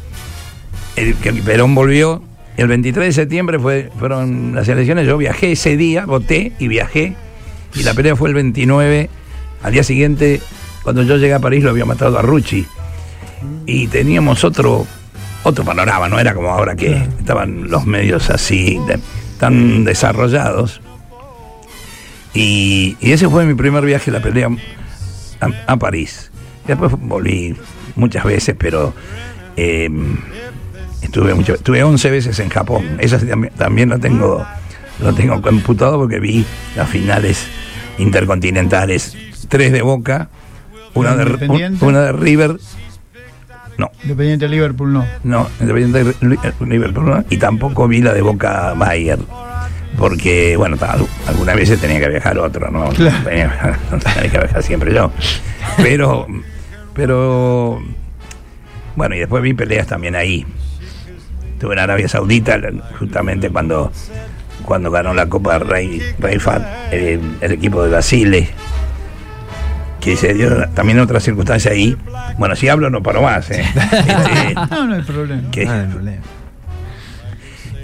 el, 0.97 1.15
que 1.15 1.33
Perón 1.33 1.75
volvió. 1.75 2.23
El 2.57 2.67
23 2.67 3.07
de 3.07 3.13
septiembre 3.13 3.59
fue, 3.61 3.91
fueron 3.99 4.53
las 4.55 4.69
elecciones. 4.69 5.07
Yo 5.07 5.17
viajé 5.17 5.53
ese 5.53 5.77
día, 5.77 6.07
voté 6.07 6.53
y 6.59 6.67
viajé. 6.67 7.15
Y 7.77 7.85
la 7.85 7.95
pelea 7.95 8.17
fue 8.17 8.29
el 8.31 8.35
29. 8.35 9.09
Al 9.63 9.73
día 9.73 9.85
siguiente, 9.85 10.41
cuando 10.83 11.03
yo 11.05 11.17
llegué 11.17 11.35
a 11.35 11.39
París, 11.39 11.63
lo 11.63 11.71
había 11.71 11.85
matado 11.85 12.19
a 12.19 12.23
Rucci. 12.23 12.67
Y 13.67 13.87
teníamos 13.87 14.43
otro, 14.43 14.87
otro 15.49 15.65
panorama, 15.65 16.09
no 16.09 16.19
era 16.19 16.35
como 16.35 16.49
ahora 16.51 16.77
que 16.77 16.93
estaban 17.19 17.69
los 17.71 17.87
medios 17.87 18.31
así, 18.31 18.79
de- 18.87 18.99
tan 19.39 19.85
desarrollados. 19.85 20.81
Y, 22.35 22.97
y 23.01 23.13
ese 23.13 23.29
fue 23.29 23.45
mi 23.45 23.55
primer 23.55 23.85
viaje, 23.85 24.11
la 24.11 24.21
pelea 24.21 24.49
a, 25.41 25.73
a 25.73 25.77
París. 25.77 26.31
Después 26.67 26.93
volví 27.01 27.57
muchas 27.97 28.25
veces, 28.25 28.55
pero 28.59 28.95
eh, 29.57 29.89
estuve, 31.01 31.35
mucho- 31.35 31.55
estuve 31.55 31.83
11 31.83 32.11
veces 32.11 32.39
en 32.41 32.51
Japón. 32.51 32.99
Esa 33.01 33.19
también, 33.19 33.53
también 33.55 33.89
lo 33.89 33.99
tengo, 33.99 34.47
lo 35.01 35.15
tengo 35.15 35.41
computado 35.41 35.99
porque 35.99 36.21
vi 36.21 36.45
las 36.77 36.89
finales 36.89 37.47
intercontinentales. 37.99 39.17
Tres 39.49 39.73
de 39.73 39.81
Boca, 39.83 40.29
una 40.95 41.17
de, 41.17 41.25
una 41.81 42.01
de 42.03 42.13
River. 42.13 42.59
No, 43.79 43.91
Independiente 44.03 44.45
de 44.47 44.51
Liverpool 44.51 44.93
no. 44.93 45.07
no, 45.25 45.49
Independiente 45.61 46.05
de 46.05 46.15
Ri- 46.21 46.69
Liverpool, 46.69 47.07
¿no? 47.07 47.25
y 47.31 47.37
tampoco 47.39 47.89
vi 47.89 48.03
la 48.03 48.13
de 48.13 48.21
Boca 48.23 48.75
Bayer. 48.75 49.19
Porque, 49.97 50.57
bueno, 50.57 50.77
algunas 51.27 51.57
veces 51.57 51.81
tenía 51.81 51.99
que 51.99 52.09
viajar 52.09 52.39
otro, 52.39 52.71
¿no? 52.71 52.89
Claro. 52.91 53.25
Tenía, 53.25 53.79
no 53.91 53.99
tenía 53.99 54.31
que 54.31 54.39
viajar 54.39 54.63
siempre 54.63 54.93
yo. 54.95 55.11
Pero, 55.79 56.27
pero, 56.95 57.81
bueno, 58.97 59.15
y 59.15 59.19
después 59.21 59.43
vi 59.43 59.55
peleas 59.55 59.87
también 59.87 60.15
ahí. 60.17 60.45
Estuve 61.55 61.73
en 61.75 61.79
Arabia 61.81 62.09
Saudita, 62.09 62.59
justamente 62.99 63.51
cuando, 63.51 63.91
cuando 64.65 64.91
ganó 64.93 65.15
la 65.15 65.27
Copa 65.29 65.59
Rey, 65.59 66.01
Rey 66.21 66.39
Fat, 66.39 66.63
el, 66.93 67.21
el 67.41 67.53
equipo 67.53 67.83
de 67.83 67.91
Basile. 67.91 68.49
Que 70.01 70.17
se 70.17 70.33
dio 70.35 70.69
también 70.71 71.01
otra 71.01 71.21
circunstancia 71.21 71.73
ahí. 71.73 71.97
Bueno, 72.39 72.55
si 72.57 72.69
hablo 72.69 72.89
no 72.91 73.03
paro 73.03 73.23
más. 73.23 73.51
¿eh? 73.51 73.65
Este, 73.75 74.55
No, 74.55 74.87
no 74.87 74.95
hay 74.95 75.03
problema. 75.03 75.51
que- 75.51 75.65
no 75.67 75.73
hay 75.73 75.87
problema. 75.87 76.23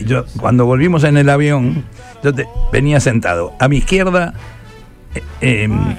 yo 0.01 0.25
cuando 0.39 0.67
volvimos 0.67 1.05
en 1.05 1.17
el 1.17 1.29
avión, 1.29 1.85
yo 2.23 2.35
te- 2.35 2.47
venía 2.73 3.01
sentado. 3.01 3.55
A 3.59 3.69
mi 3.69 3.79
izquierda, 3.79 4.35
eh, 5.15 5.63
em, 5.65 5.97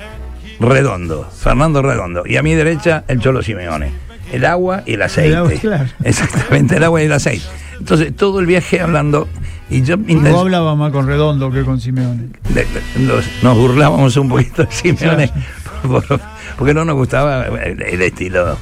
Redondo, 0.59 1.29
Fernando 1.37 1.81
Redondo. 1.81 2.23
Y 2.25 2.37
a 2.37 2.43
mi 2.43 2.53
derecha, 2.53 3.03
el 3.07 3.19
Cholo 3.19 3.41
Simeone. 3.41 3.91
El 4.31 4.45
agua 4.45 4.83
y 4.85 4.93
el 4.93 5.01
aceite. 5.01 5.29
El 5.31 5.35
agua, 5.37 5.51
claro. 5.59 5.85
Exactamente, 6.03 6.77
el 6.77 6.83
agua 6.83 7.01
y 7.01 7.05
el 7.05 7.11
aceite. 7.13 7.45
Entonces, 7.79 8.15
todo 8.15 8.39
el 8.39 8.45
viaje 8.45 8.79
hablando. 8.79 9.27
Y 9.69 9.81
yo 9.81 9.97
No 9.97 10.39
hablaba 10.39 10.75
más 10.75 10.91
con 10.91 11.07
Redondo 11.07 11.51
que 11.51 11.63
con 11.63 11.81
Simeone. 11.81 12.27
de- 12.49 12.65
de- 12.65 13.05
los- 13.05 13.25
nos 13.43 13.57
burlábamos 13.57 14.15
un 14.17 14.29
poquito 14.29 14.63
de 14.63 14.71
Simeone 14.71 15.31
por- 15.87 16.19
porque 16.57 16.73
no 16.73 16.85
nos 16.85 16.95
gustaba 16.95 17.45
el, 17.45 17.81
el 17.81 18.01
estilo 18.01 18.57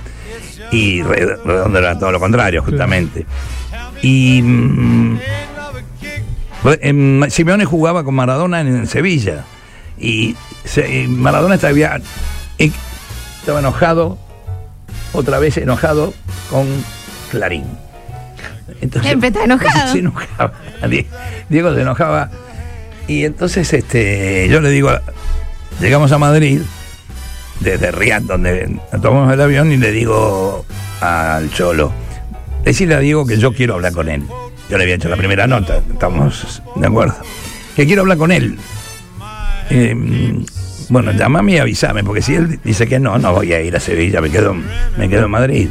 y 0.71 1.01
Re- 1.03 1.37
Redondo 1.43 1.79
era 1.79 1.97
todo 1.99 2.11
lo 2.11 2.19
contrario 2.19 2.63
justamente 2.63 3.25
y 4.01 4.41
mm, 4.41 5.19
em, 6.81 7.29
Simeone 7.29 7.65
jugaba 7.65 8.03
con 8.03 8.15
Maradona 8.15 8.61
en 8.61 8.87
Sevilla 8.87 9.43
y 9.99 10.35
se- 10.65 11.03
y 11.03 11.07
Maradona 11.07 11.55
estaba, 11.55 11.73
eh, 12.57 12.71
estaba 13.39 13.59
enojado 13.59 14.17
otra 15.13 15.39
vez 15.39 15.57
enojado 15.57 16.13
con 16.49 16.67
Clarín 17.31 17.65
entonces, 18.81 19.11
está 19.21 19.43
enojado. 19.43 19.91
se 19.91 19.99
enojaba. 19.99 20.53
Diego 21.49 21.73
se 21.75 21.81
enojaba. 21.81 22.29
Y 23.07 23.23
entonces 23.25 23.71
este, 23.73 24.47
yo 24.49 24.61
le 24.61 24.69
digo, 24.69 24.89
llegamos 25.79 26.11
a 26.11 26.17
Madrid, 26.17 26.61
desde 27.59 27.91
Riad, 27.91 28.23
donde 28.23 28.79
tomamos 29.01 29.31
el 29.33 29.41
avión, 29.41 29.71
y 29.71 29.77
le 29.77 29.91
digo 29.91 30.65
al 31.01 31.51
Cholo, 31.51 31.91
decirle 32.63 32.95
a 32.95 32.99
Diego 32.99 33.25
que 33.25 33.37
yo 33.37 33.53
quiero 33.53 33.75
hablar 33.75 33.93
con 33.93 34.09
él. 34.09 34.23
Yo 34.69 34.77
le 34.77 34.83
había 34.83 34.95
hecho 34.95 35.09
la 35.09 35.17
primera 35.17 35.47
nota, 35.47 35.81
estamos 35.91 36.61
de 36.75 36.87
acuerdo. 36.87 37.15
Que 37.75 37.85
quiero 37.85 38.01
hablar 38.01 38.17
con 38.17 38.31
él. 38.31 38.57
Eh, 39.69 39.95
bueno, 40.89 41.11
llamame 41.11 41.53
y 41.53 41.57
avísame, 41.57 42.03
porque 42.03 42.21
si 42.21 42.35
él 42.35 42.59
dice 42.63 42.87
que 42.87 42.99
no, 42.99 43.17
no 43.17 43.33
voy 43.33 43.53
a 43.53 43.61
ir 43.61 43.75
a 43.75 43.79
Sevilla, 43.79 44.21
me 44.21 44.29
quedo, 44.29 44.55
me 44.97 45.09
quedo 45.09 45.25
en 45.25 45.31
Madrid. 45.31 45.69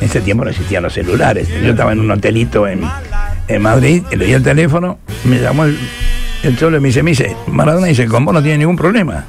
En 0.00 0.06
ese 0.06 0.20
tiempo 0.20 0.44
no 0.44 0.50
existían 0.50 0.82
los 0.82 0.92
celulares. 0.92 1.48
Yo 1.48 1.70
estaba 1.70 1.92
en 1.92 2.00
un 2.00 2.10
hotelito 2.10 2.66
en, 2.66 2.82
en 3.48 3.62
Madrid, 3.62 4.02
le 4.10 4.26
di 4.26 4.32
el 4.32 4.42
teléfono, 4.42 4.98
me 5.24 5.38
llamó 5.38 5.64
el, 5.64 5.78
el 6.42 6.58
cholo 6.58 6.76
y 6.76 6.80
me 6.80 6.88
dice, 6.88 7.02
me 7.02 7.12
dice, 7.12 7.36
Maradona 7.46 7.86
dice, 7.86 8.06
con 8.06 8.24
vos 8.24 8.34
no 8.34 8.42
tiene 8.42 8.58
ningún 8.58 8.76
problema. 8.76 9.24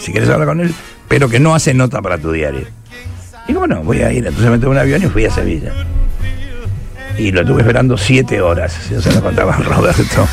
Si 0.00 0.12
quieres 0.12 0.28
hablar 0.30 0.48
con 0.48 0.60
él, 0.60 0.74
pero 1.08 1.28
que 1.28 1.38
no 1.40 1.54
hace 1.54 1.74
nota 1.74 2.00
para 2.02 2.18
tu 2.18 2.32
diario. 2.32 2.66
Y 3.48 3.52
bueno, 3.52 3.82
voy 3.82 4.00
a 4.02 4.12
ir. 4.12 4.26
Entonces 4.26 4.50
me 4.50 4.58
tomé 4.58 4.72
un 4.72 4.78
avión 4.78 5.02
y 5.02 5.06
fui 5.06 5.24
a 5.26 5.30
Sevilla. 5.30 5.72
Y 7.18 7.32
lo 7.32 7.42
estuve 7.42 7.60
esperando 7.62 7.98
siete 7.98 8.40
horas, 8.40 8.74
yo 8.90 9.02
se 9.02 9.12
lo 9.12 9.20
contaba 9.20 9.54
a 9.54 9.58
Roberto. 9.62 10.26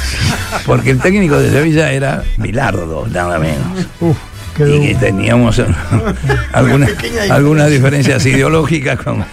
Porque 0.65 0.91
el 0.91 0.99
técnico 0.99 1.37
de 1.37 1.49
Sevilla 1.51 1.91
era 1.91 2.23
Bilardo, 2.37 3.05
nada 3.07 3.39
menos 3.39 3.87
Uf, 3.99 4.15
y 4.59 4.87
que 4.87 4.95
teníamos 4.95 5.61
algunas 6.53 6.91
algunas 7.29 7.69
diferencias 7.69 8.25
ideológicas 8.25 8.99
con 9.01 9.25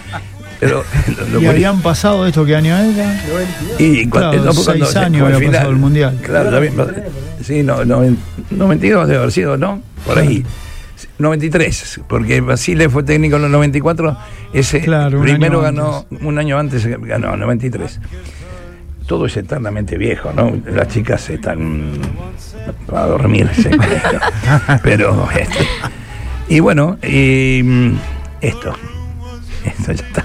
pero 0.59 0.83
lo- 1.17 1.27
lo 1.27 1.41
¿Y 1.41 1.45
habían 1.47 1.81
pasado 1.81 2.25
esto 2.25 2.45
qué 2.45 2.55
año 2.55 2.75
era? 2.77 3.21
y 3.77 4.07
Claro, 4.09 4.33
no, 4.43 4.53
cuando 4.53 4.63
seis 4.63 4.87
se- 4.89 4.99
años 4.99 5.33
había 5.33 5.51
pasado 5.51 5.69
el 5.71 5.75
Mundial. 5.77 6.19
claro 6.21 6.49
también 6.49 6.73
sí 7.45 7.63
no, 7.63 7.85
no 7.85 8.01
92 8.51 9.07
debe 9.07 9.19
haber 9.19 9.31
sido 9.31 9.57
no 9.57 9.81
por 10.05 10.17
ahí 10.17 10.43
93 11.19 12.01
porque 12.07 12.41
Basile 12.41 12.89
fue 12.89 13.03
técnico 13.03 13.35
en 13.35 13.43
los 13.43 13.51
94 13.51 14.17
ese 14.53 14.81
Claro, 14.81 15.21
primero 15.21 15.61
ganó 15.61 16.05
un 16.21 16.37
año 16.39 16.57
antes 16.57 16.85
ganó 16.85 17.37
93 17.37 17.99
todo 19.07 19.27
es 19.27 19.37
eternamente 19.37 19.97
viejo, 19.97 20.31
¿no? 20.33 20.51
Las 20.65 20.87
chicas 20.87 21.29
están 21.29 21.93
a 22.93 23.01
dormirse. 23.01 23.69
Pero, 24.83 25.27
este, 25.31 25.67
y 26.49 26.59
bueno, 26.59 26.97
y, 27.03 27.61
mm, 27.63 27.97
esto, 28.41 28.73
esto 29.65 29.91
ya 29.91 30.05
está. 30.07 30.24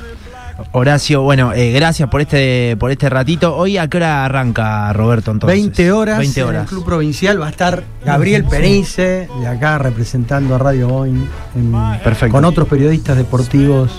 Horacio, 0.72 1.22
bueno, 1.22 1.52
eh, 1.52 1.72
gracias 1.72 2.08
por 2.08 2.20
este 2.20 2.76
por 2.78 2.92
este 2.92 3.08
ratito. 3.10 3.56
Hoy 3.56 3.76
a 3.76 3.88
qué 3.88 3.96
hora 3.96 4.24
arranca 4.24 4.92
Roberto 4.92 5.32
entonces? 5.32 5.58
20 5.60 5.90
horas, 5.90 6.18
20 6.18 6.40
en 6.40 6.46
el 6.46 6.48
horas. 6.54 6.68
Club 6.68 6.84
Provincial 6.84 7.40
va 7.42 7.48
a 7.48 7.50
estar 7.50 7.82
Gabriel 8.04 8.44
Penice, 8.44 9.28
de 9.40 9.46
acá 9.48 9.78
representando 9.78 10.54
a 10.54 10.58
Radio 10.58 10.86
Boeing, 10.88 11.24
en- 11.56 11.72
Perfecto. 12.04 12.32
con 12.32 12.44
otros 12.44 12.68
periodistas 12.68 13.16
deportivos 13.16 13.90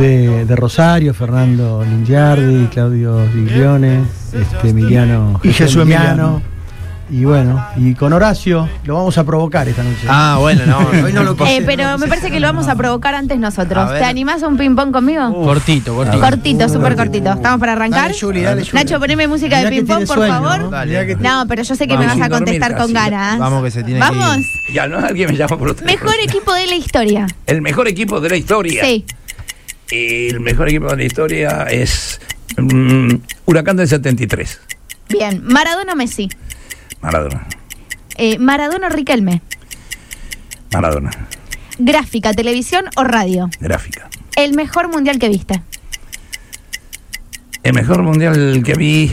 de, 0.00 0.44
de 0.46 0.56
Rosario, 0.56 1.14
Fernando 1.14 1.84
Lingiardi, 1.88 2.66
Claudio 2.66 3.24
Giglione, 3.32 4.02
este, 4.32 4.70
Emiliano 4.70 5.38
Y 5.44 5.52
Jesús 5.52 5.82
Emiliano. 5.82 6.42
Y 7.10 7.24
bueno, 7.24 7.64
y 7.76 7.94
con 7.94 8.12
Horacio 8.12 8.68
lo 8.84 8.94
vamos 8.94 9.16
a 9.16 9.24
provocar 9.24 9.66
esta 9.66 9.82
noche. 9.82 10.06
Ah, 10.08 10.36
bueno, 10.40 10.66
no. 10.66 10.78
Hoy 11.04 11.12
no 11.12 11.22
lo 11.22 11.32
Eh, 11.32 11.36
quise, 11.38 11.62
pero 11.62 11.84
no 11.84 11.92
lo 11.92 11.98
me 11.98 12.06
parece 12.06 12.30
que 12.30 12.38
lo 12.38 12.46
vamos 12.48 12.68
a 12.68 12.74
provocar 12.76 13.14
antes 13.14 13.38
nosotros. 13.38 13.88
A 13.88 13.92
ver. 13.92 14.02
¿Te 14.02 14.04
animás 14.06 14.42
a 14.42 14.48
un 14.48 14.58
ping-pong 14.58 14.92
conmigo? 14.92 15.32
Cortito, 15.42 15.94
cortito. 15.94 16.20
Cortito, 16.20 16.68
súper 16.68 16.96
cortito. 16.96 17.32
¿Estamos 17.32 17.60
para 17.60 17.72
arrancar? 17.72 18.08
Dale, 18.08 18.20
Juli, 18.20 18.42
dale. 18.42 18.62
Nacho, 18.74 18.98
poneme 19.00 19.26
música 19.26 19.56
Mirá 19.56 19.70
de 19.70 19.76
que 19.76 19.82
ping-pong, 19.82 20.06
por 20.06 20.16
sueño, 20.18 20.32
favor. 20.34 20.58
¿no? 20.60 20.70
Dale. 20.70 20.90
Mirá 20.90 21.06
que- 21.06 21.16
No, 21.16 21.44
pero 21.48 21.62
yo 21.62 21.74
sé 21.74 21.88
que 21.88 21.96
me 21.96 22.04
vas 22.06 22.14
a 22.20 22.28
dormir 22.28 22.30
contestar 22.60 22.76
con 22.76 22.92
ganas. 22.92 23.38
Vamos 23.38 23.64
que 23.64 23.70
se 23.70 23.82
tiene 23.84 24.00
que 24.00 24.06
Vamos. 24.06 24.36
ir. 24.38 24.74
Ya 24.74 24.86
no 24.86 24.98
alguien 24.98 25.30
me 25.30 25.36
llama 25.38 25.56
por 25.56 25.68
usted. 25.70 25.86
Mejor 25.86 26.14
equipo 26.22 26.52
de 26.52 26.66
la 26.66 26.74
historia. 26.76 27.26
El 27.46 27.62
mejor 27.62 27.88
equipo 27.88 28.20
de 28.20 28.28
la 28.28 28.36
historia. 28.36 28.84
Sí. 28.84 29.06
El 29.90 30.40
mejor 30.40 30.68
equipo 30.68 30.88
de 30.90 30.96
la 30.98 31.04
historia 31.04 31.62
es 31.70 32.20
mm, 32.58 33.14
Huracán 33.46 33.78
del 33.78 33.88
73. 33.88 34.60
Bien. 35.08 35.40
Maradona 35.42 35.94
Messi. 35.94 36.28
Maradona. 37.00 37.46
Eh, 38.16 38.38
Maradona 38.38 38.88
o 38.88 38.90
Riquelme. 38.90 39.42
Maradona. 40.72 41.10
Gráfica, 41.78 42.32
televisión 42.32 42.84
o 42.96 43.04
radio. 43.04 43.48
Gráfica. 43.60 44.08
El 44.36 44.54
mejor 44.54 44.88
mundial 44.88 45.18
que 45.18 45.28
viste. 45.28 45.62
El 47.62 47.74
mejor 47.74 48.02
mundial 48.02 48.62
que 48.64 48.74
vi 48.74 49.12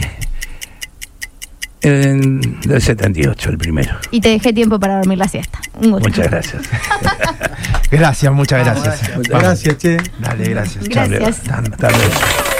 en- 1.82 2.60
del 2.60 2.82
78, 2.82 3.50
el 3.50 3.58
primero. 3.58 3.96
Y 4.10 4.20
te 4.20 4.30
dejé 4.30 4.52
tiempo 4.52 4.80
para 4.80 4.96
dormir 4.98 5.18
la 5.18 5.28
siesta. 5.28 5.60
Un 5.80 5.92
gusto. 5.92 6.08
Muchas 6.08 6.30
gracias. 6.30 6.62
Gracias, 7.90 8.32
muchas 8.32 8.64
gracias. 8.64 9.16
Muchas 9.16 9.28
Vamos. 9.32 9.42
Gracias, 9.62 9.76
che. 9.78 9.96
Dale, 10.18 10.48
gracias. 10.48 10.88
Gracias. 10.88 11.40
Hasta 11.48 12.55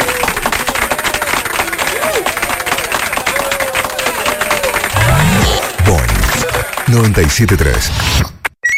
973 6.89 8.36